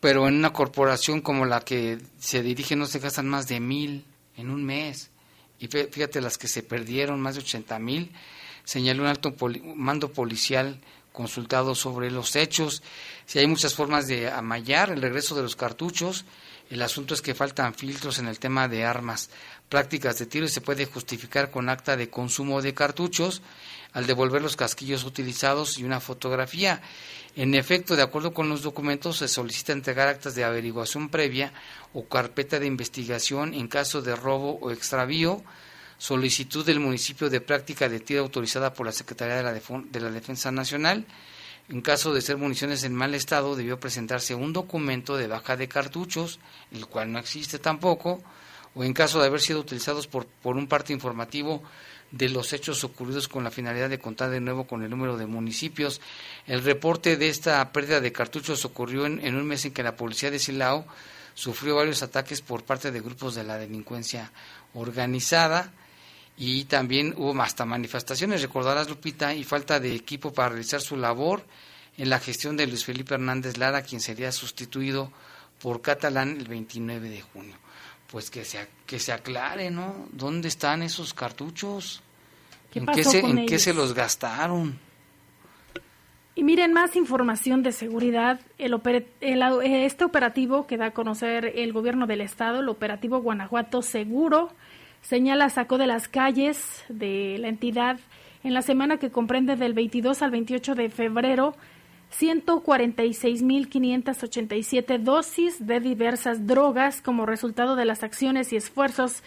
[0.00, 4.04] pero en una corporación como la que se dirige no se gastan más de mil
[4.36, 5.10] en un mes.
[5.58, 8.12] Y fíjate las que se perdieron, más de ochenta mil,
[8.64, 9.34] señaló un alto
[9.76, 10.80] mando policial
[11.12, 12.82] consultado sobre los hechos.
[13.24, 16.24] Si hay muchas formas de amallar el regreso de los cartuchos,
[16.70, 19.30] el asunto es que faltan filtros en el tema de armas,
[19.68, 23.42] prácticas de tiro y se puede justificar con acta de consumo de cartuchos
[23.92, 26.82] al devolver los casquillos utilizados y una fotografía.
[27.36, 31.52] En efecto, de acuerdo con los documentos, se solicita entregar actas de averiguación previa
[31.92, 35.42] o carpeta de investigación en caso de robo o extravío,
[35.98, 40.10] solicitud del municipio de práctica de tiro autorizada por la Secretaría de la, de la
[40.12, 41.06] Defensa Nacional.
[41.68, 45.66] En caso de ser municiones en mal estado, debió presentarse un documento de baja de
[45.66, 46.38] cartuchos,
[46.70, 48.22] el cual no existe tampoco,
[48.74, 51.62] o en caso de haber sido utilizados por, por un parte informativo
[52.10, 55.26] de los hechos ocurridos con la finalidad de contar de nuevo con el número de
[55.26, 56.00] municipios.
[56.46, 59.96] El reporte de esta pérdida de cartuchos ocurrió en, en un mes en que la
[59.96, 60.86] policía de Silao
[61.34, 64.30] sufrió varios ataques por parte de grupos de la delincuencia
[64.74, 65.72] organizada
[66.36, 71.44] y también hubo hasta manifestaciones, recordarás Lupita, y falta de equipo para realizar su labor
[71.96, 75.12] en la gestión de Luis Felipe Hernández Lara, quien sería sustituido
[75.60, 77.63] por Catalán el 29 de junio.
[78.14, 80.06] Pues que se, que se aclare, ¿no?
[80.12, 82.00] ¿Dónde están esos cartuchos?
[82.72, 84.78] ¿En, qué se, ¿En qué se los gastaron?
[86.36, 88.38] Y miren, más información de seguridad.
[88.56, 88.80] El,
[89.20, 94.52] este operativo que da a conocer el gobierno del estado, el operativo Guanajuato Seguro,
[95.02, 97.98] señala sacó de las calles de la entidad
[98.44, 101.56] en la semana que comprende del 22 al 28 de febrero
[102.20, 109.22] 146.587 dosis de diversas drogas como resultado de las acciones y esfuerzos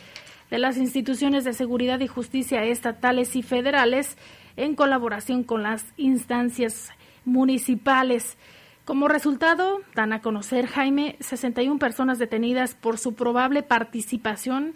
[0.50, 4.18] de las instituciones de seguridad y justicia estatales y federales
[4.56, 6.92] en colaboración con las instancias
[7.26, 8.38] municipales.
[8.86, 14.76] Como resultado, dan a conocer, Jaime, 61 personas detenidas por su probable participación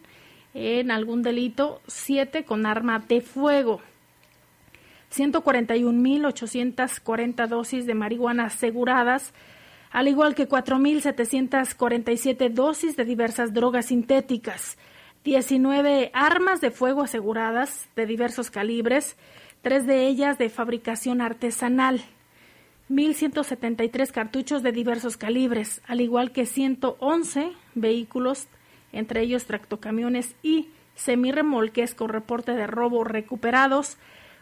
[0.53, 3.79] en algún delito, 7 con arma de fuego.
[5.11, 9.33] 141.840 dosis de marihuana aseguradas,
[9.91, 14.77] al igual que 4.747 dosis de diversas drogas sintéticas,
[15.23, 19.17] 19 armas de fuego aseguradas de diversos calibres,
[19.61, 22.01] tres de ellas de fabricación artesanal,
[22.89, 28.47] 1.173 cartuchos de diversos calibres, al igual que 111 vehículos,
[28.91, 33.97] entre ellos tractocamiones y semirremolques con reporte de robo recuperados,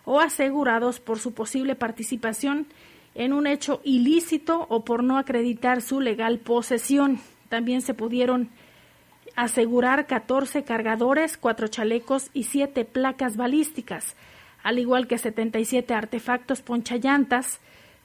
[0.05, 2.67] o asegurados por su posible participación
[3.15, 7.19] en un hecho ilícito o por no acreditar su legal posesión.
[7.49, 8.49] También se pudieron
[9.35, 14.15] asegurar 14 cargadores, 4 chalecos y 7 placas balísticas,
[14.63, 17.59] al igual que 77 artefactos ponchallantas,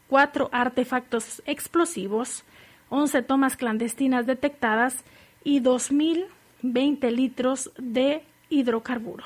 [0.08, 2.44] 4 artefactos explosivos,
[2.90, 5.04] 11 tomas clandestinas detectadas
[5.42, 9.24] y 2.020 litros de hidrocarburo.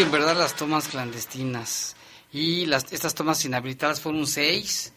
[0.00, 1.96] En verdad las tomas clandestinas.
[2.32, 4.92] Y las, estas tomas inhabilitadas fueron seis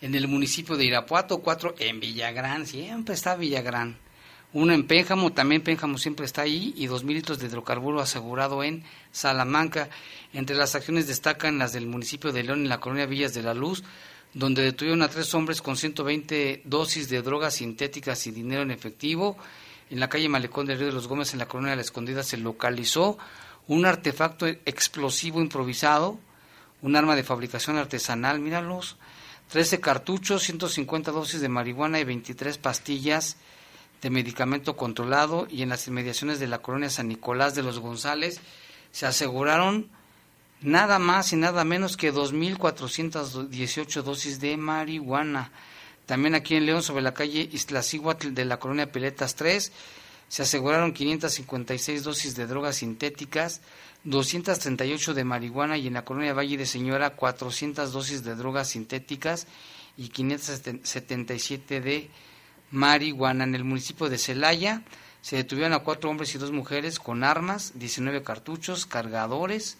[0.00, 3.98] en el municipio de Irapuato, cuatro en Villagrán, siempre está Villagrán.
[4.52, 8.62] Una en Pénjamo, también Pénjamo siempre está ahí, y dos mil litros de hidrocarburo asegurado
[8.62, 9.88] en Salamanca.
[10.32, 13.54] Entre las acciones destacan las del municipio de León en la colonia Villas de la
[13.54, 13.82] Luz,
[14.34, 19.36] donde detuvieron a tres hombres con 120 dosis de drogas sintéticas y dinero en efectivo.
[19.90, 22.22] En la calle Malecón del Río de los Gómez, en la colonia de la Escondida,
[22.22, 23.18] se localizó
[23.68, 26.18] un artefacto explosivo improvisado,
[26.82, 28.96] un arma de fabricación artesanal, míralos,
[29.50, 33.36] 13 cartuchos, 150 dosis de marihuana y 23 pastillas
[34.02, 38.40] de medicamento controlado y en las inmediaciones de la colonia San Nicolás de los González
[38.92, 39.88] se aseguraron
[40.60, 45.50] nada más y nada menos que 2.418 dosis de marihuana.
[46.06, 49.72] También aquí en León, sobre la calle Iztaccíhuatl de la colonia Piletas 3,
[50.28, 53.60] se aseguraron 556 dosis de drogas sintéticas,
[54.04, 59.46] 238 de marihuana y en la colonia Valle de Señora 400 dosis de drogas sintéticas
[59.96, 62.10] y 577 de
[62.70, 63.44] marihuana.
[63.44, 64.82] En el municipio de Celaya
[65.22, 69.78] se detuvieron a cuatro hombres y dos mujeres con armas, 19 cartuchos, cargadores.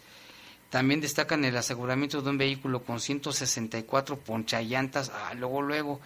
[0.71, 5.11] También destacan el aseguramiento de un vehículo con 164 ponchallantas.
[5.15, 6.01] Ah, luego, luego.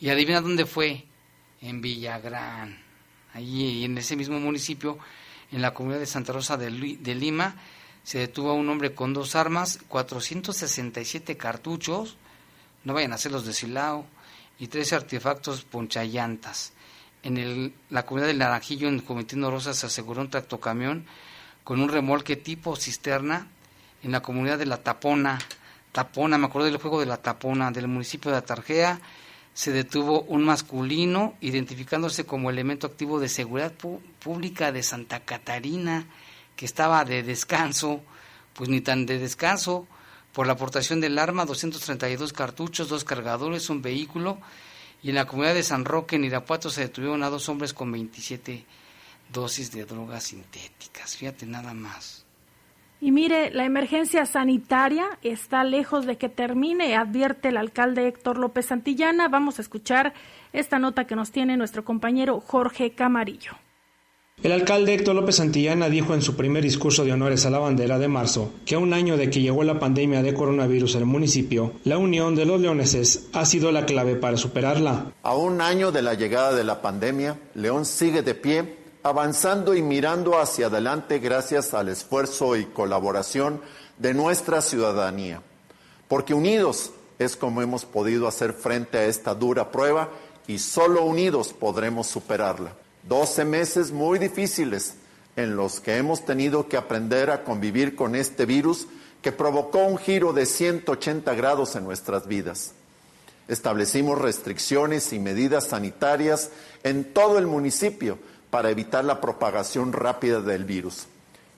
[0.00, 1.06] Y adivina dónde fue.
[1.60, 2.83] En Villagrán
[3.34, 4.98] allí en ese mismo municipio,
[5.52, 7.56] en la comunidad de Santa Rosa de, Lima,
[8.02, 12.16] se detuvo a un hombre con dos armas, 467 cartuchos,
[12.84, 14.06] no vayan a ser los de Silao,
[14.58, 16.72] y 13 artefactos ponchallantas.
[17.22, 21.06] En el, la comunidad del Naranjillo, en Comitino Rosa, se aseguró un tractocamión
[21.64, 23.48] con un remolque tipo cisterna.
[24.02, 25.38] En la comunidad de La Tapona,
[25.90, 29.00] Tapona, me acuerdo del juego de La Tapona, del municipio de Atarjea,
[29.54, 33.72] se detuvo un masculino identificándose como elemento activo de seguridad
[34.18, 36.06] pública de Santa Catarina
[36.56, 38.02] que estaba de descanso,
[38.52, 39.86] pues ni tan de descanso,
[40.32, 44.38] por la aportación del arma, 232 cartuchos, dos cargadores, un vehículo,
[45.02, 47.92] y en la comunidad de San Roque, en Irapuato, se detuvieron a dos hombres con
[47.92, 48.64] 27
[49.32, 51.16] dosis de drogas sintéticas.
[51.16, 52.23] Fíjate nada más.
[53.04, 58.64] Y mire, la emergencia sanitaria está lejos de que termine, advierte el alcalde Héctor López
[58.64, 59.28] Santillana.
[59.28, 60.14] Vamos a escuchar
[60.54, 63.52] esta nota que nos tiene nuestro compañero Jorge Camarillo.
[64.42, 67.98] El alcalde Héctor López Santillana dijo en su primer discurso de honores a la bandera
[67.98, 71.74] de marzo que a un año de que llegó la pandemia de coronavirus al municipio,
[71.84, 75.12] la unión de los leoneses ha sido la clave para superarla.
[75.22, 79.82] A un año de la llegada de la pandemia, León sigue de pie, avanzando y
[79.82, 83.60] mirando hacia adelante gracias al esfuerzo y colaboración
[83.98, 85.42] de nuestra ciudadanía.
[86.08, 90.08] Porque unidos es como hemos podido hacer frente a esta dura prueba
[90.46, 92.74] y solo unidos podremos superarla.
[93.06, 94.94] 12 meses muy difíciles
[95.36, 98.86] en los que hemos tenido que aprender a convivir con este virus
[99.20, 102.72] que provocó un giro de 180 grados en nuestras vidas.
[103.48, 106.50] Establecimos restricciones y medidas sanitarias
[106.82, 108.18] en todo el municipio
[108.54, 111.08] para evitar la propagación rápida del virus.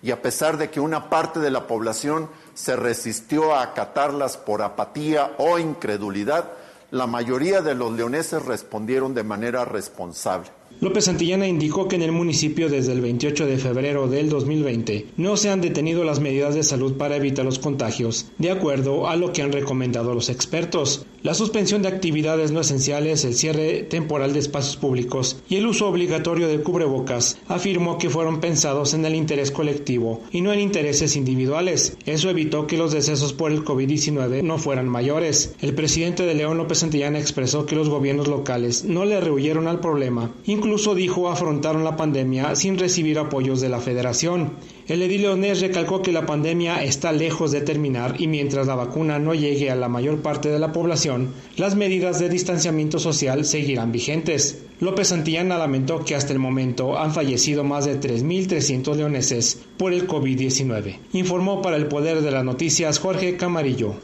[0.03, 4.63] Y a pesar de que una parte de la población se resistió a acatarlas por
[4.63, 6.53] apatía o incredulidad,
[6.91, 10.49] la mayoría de los leoneses respondieron de manera responsable.
[10.81, 15.37] López Santillana indicó que en el municipio desde el 28 de febrero del 2020 no
[15.37, 19.33] se han detenido las medidas de salud para evitar los contagios, de acuerdo a lo
[19.33, 21.07] que han recomendado los expertos.
[21.27, 25.89] La suspensión de actividades no esenciales, el cierre temporal de espacios públicos y el uso
[25.89, 31.17] obligatorio de cubrebocas afirmó que fueron pensados en el interés colectivo y no en intereses
[31.17, 31.97] individuales.
[32.07, 35.57] Eso evitó que los decesos por el COVID-19 no fueran mayores.
[35.61, 39.81] El presidente de León López Santillana expresó que los gobiernos locales no le rehuyeron al
[39.81, 44.53] problema, Incluso dijo afrontaron la pandemia sin recibir apoyos de la federación.
[44.89, 49.19] El edil leonés recalcó que la pandemia está lejos de terminar y mientras la vacuna
[49.19, 53.91] no llegue a la mayor parte de la población, las medidas de distanciamiento social seguirán
[53.91, 54.63] vigentes.
[54.79, 60.07] López Santillana lamentó que hasta el momento han fallecido más de 3.300 leoneses por el
[60.07, 60.99] COVID-19.
[61.15, 63.95] Informó para el Poder de las Noticias Jorge Camarillo.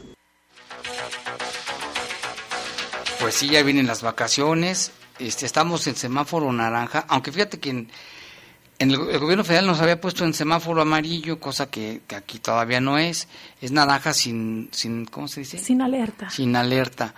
[3.21, 7.85] Pues sí, ya vienen las vacaciones este, estamos en semáforo naranja, aunque fíjate que
[8.79, 13.27] el, gobierno federal nos había puesto en semáforo amarillo, cosa que, aquí todavía no es,
[13.61, 15.57] es naranja sin, sin, ¿cómo se dice?
[15.57, 16.29] Sin alerta.
[16.29, 17.13] Sin alerta.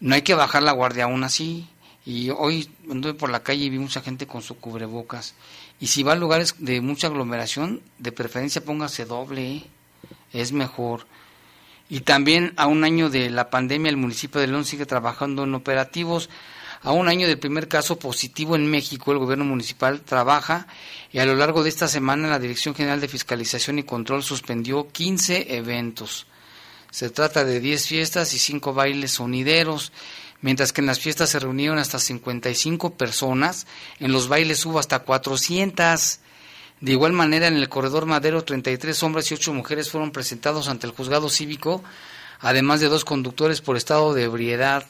[0.00, 1.68] No hay que bajar la guardia aún así.
[2.06, 5.34] Y hoy anduve por la calle y vi mucha gente con su cubrebocas.
[5.80, 9.64] Y si va a lugares de mucha aglomeración, de preferencia póngase doble, ¿eh?
[10.32, 11.06] es mejor.
[11.88, 15.54] Y también a un año de la pandemia, el municipio de León sigue trabajando en
[15.54, 16.28] operativos
[16.84, 20.66] a un año del primer caso positivo en México, el gobierno municipal trabaja
[21.10, 24.88] y a lo largo de esta semana la Dirección General de Fiscalización y Control suspendió
[24.88, 26.26] 15 eventos.
[26.90, 29.92] Se trata de 10 fiestas y 5 bailes sonideros,
[30.42, 33.66] mientras que en las fiestas se reunieron hasta 55 personas,
[33.98, 36.20] en los bailes hubo hasta 400.
[36.82, 40.86] De igual manera, en el corredor Madero, 33 hombres y 8 mujeres fueron presentados ante
[40.86, 41.82] el juzgado cívico,
[42.40, 44.84] además de dos conductores por estado de ebriedad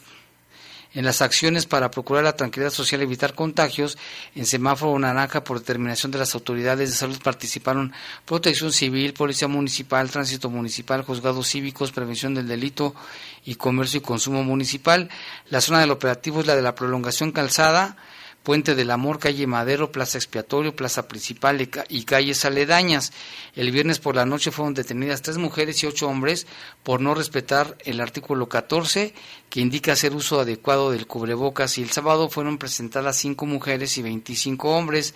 [0.95, 3.97] en las acciones para procurar la tranquilidad social y evitar contagios,
[4.33, 7.93] en semáforo naranja por determinación de las autoridades de salud participaron
[8.25, 12.95] Protección Civil, Policía Municipal, Tránsito Municipal, Juzgados Cívicos, Prevención del Delito
[13.43, 15.09] y Comercio y Consumo Municipal.
[15.49, 17.97] La zona del operativo es la de la prolongación calzada,
[18.45, 23.11] Puente del Amor, calle Madero, Plaza Expiatorio, Plaza Principal y calles aledañas.
[23.55, 26.45] El viernes por la noche fueron detenidas tres mujeres y ocho hombres
[26.83, 29.15] por no respetar el artículo 14
[29.49, 34.03] que indica hacer uso adecuado del cubrebocas y el sábado fueron presentadas cinco mujeres y
[34.03, 35.15] 25 hombres.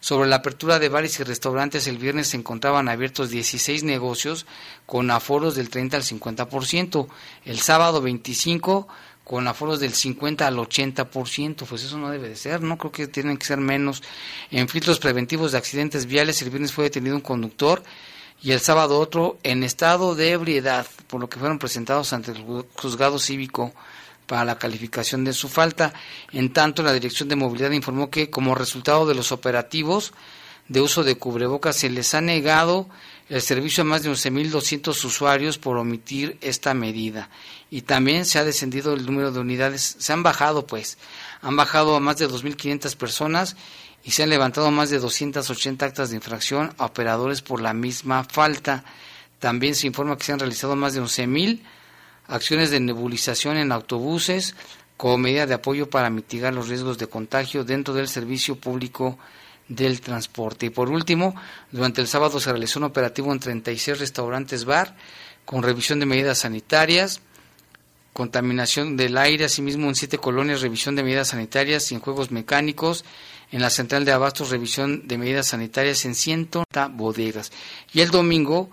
[0.00, 4.46] Sobre la apertura de bares y restaurantes, el viernes se encontraban abiertos 16 negocios
[4.86, 7.08] con aforos del 30 al 50%.
[7.44, 8.86] El sábado 25
[9.28, 12.78] con aforos del 50 al 80%, pues eso no debe de ser, ¿no?
[12.78, 14.02] Creo que tienen que ser menos.
[14.50, 17.82] En filtros preventivos de accidentes viales, el viernes fue detenido un conductor
[18.42, 22.42] y el sábado otro en estado de ebriedad, por lo que fueron presentados ante el
[22.74, 23.74] juzgado cívico
[24.26, 25.92] para la calificación de su falta.
[26.32, 30.14] En tanto, la Dirección de Movilidad informó que como resultado de los operativos
[30.68, 32.88] de uso de cubrebocas se les ha negado
[33.28, 37.28] el servicio a más de 11.200 usuarios por omitir esta medida.
[37.70, 40.98] Y también se ha descendido el número de unidades, se han bajado pues,
[41.42, 43.56] han bajado a más de 2.500 personas
[44.02, 48.24] y se han levantado más de 280 actas de infracción a operadores por la misma
[48.24, 48.84] falta.
[49.38, 51.60] También se informa que se han realizado más de 11.000
[52.28, 54.54] acciones de nebulización en autobuses
[54.96, 59.18] como medida de apoyo para mitigar los riesgos de contagio dentro del servicio público
[59.68, 60.66] del transporte.
[60.66, 61.34] Y por último,
[61.70, 64.96] durante el sábado se realizó un operativo en 36 restaurantes bar
[65.44, 67.20] con revisión de medidas sanitarias,
[68.12, 73.04] contaminación del aire, asimismo en siete colonias revisión de medidas sanitarias y en juegos mecánicos,
[73.50, 77.52] en la central de abastos revisión de medidas sanitarias en 190 bodegas.
[77.92, 78.70] Y el domingo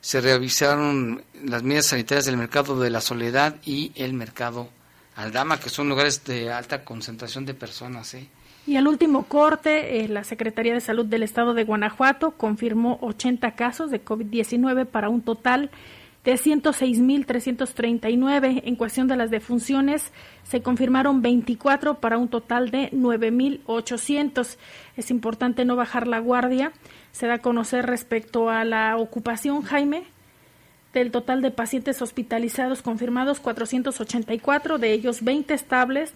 [0.00, 4.68] se revisaron las medidas sanitarias del mercado de la Soledad y el mercado
[5.16, 8.14] Aldama, que son lugares de alta concentración de personas.
[8.14, 8.26] ¿eh?
[8.66, 13.50] Y al último corte, eh, la Secretaría de Salud del Estado de Guanajuato confirmó 80
[13.52, 15.70] casos de COVID-19 para un total
[16.24, 18.62] de 106.339.
[18.64, 20.12] En cuestión de las defunciones,
[20.44, 24.56] se confirmaron 24 para un total de 9.800.
[24.96, 26.72] Es importante no bajar la guardia.
[27.12, 30.04] Se da a conocer respecto a la ocupación, Jaime,
[30.94, 36.14] del total de pacientes hospitalizados confirmados 484, de ellos 20 estables,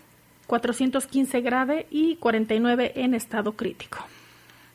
[0.48, 3.98] 415 grave y 49 en estado crítico.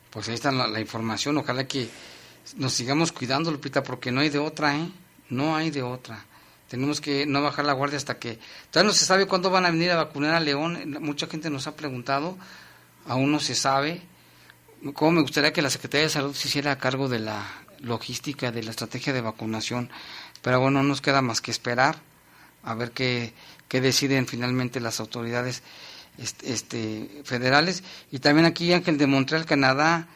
[0.08, 1.36] Pues ahí está la, la, información.
[1.36, 1.88] Ojalá que
[2.56, 4.88] nos sigamos cuidando, Lupita, porque no hay de otra, ¿eh?
[5.30, 6.24] No hay de otra.
[6.68, 8.38] Tenemos que no bajar la guardia hasta que...
[8.70, 10.96] Todavía no se sabe cuándo van a venir a vacunar a León.
[11.00, 12.38] Mucha gente nos ha preguntado.
[13.08, 14.00] Aún no se sabe.
[14.94, 17.44] ¿Cómo me gustaría que la Secretaría de Salud se hiciera cargo de la
[17.80, 19.90] logística, de la estrategia de vacunación?
[20.40, 21.96] Pero bueno, no nos queda más que esperar
[22.64, 23.32] a ver qué,
[23.74, 25.64] qué deciden finalmente las autoridades
[26.16, 27.82] este, este, federales.
[28.12, 30.06] Y también aquí Ángel de Montreal, Canadá,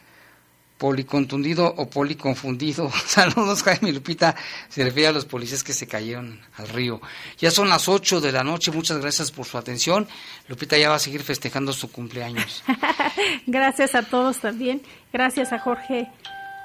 [0.78, 2.88] policontundido o policonfundido.
[3.06, 4.36] Saludos, Jaime Lupita.
[4.68, 7.00] Se refiere a los policías que se cayeron al río.
[7.38, 8.70] Ya son las 8 de la noche.
[8.70, 10.06] Muchas gracias por su atención.
[10.46, 12.62] Lupita ya va a seguir festejando su cumpleaños.
[13.48, 14.82] gracias a todos también.
[15.12, 16.06] Gracias a Jorge,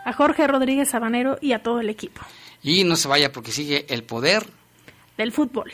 [0.05, 2.21] a Jorge Rodríguez Sabanero y a todo el equipo.
[2.61, 4.45] Y no se vaya porque sigue el poder
[5.17, 5.73] del fútbol.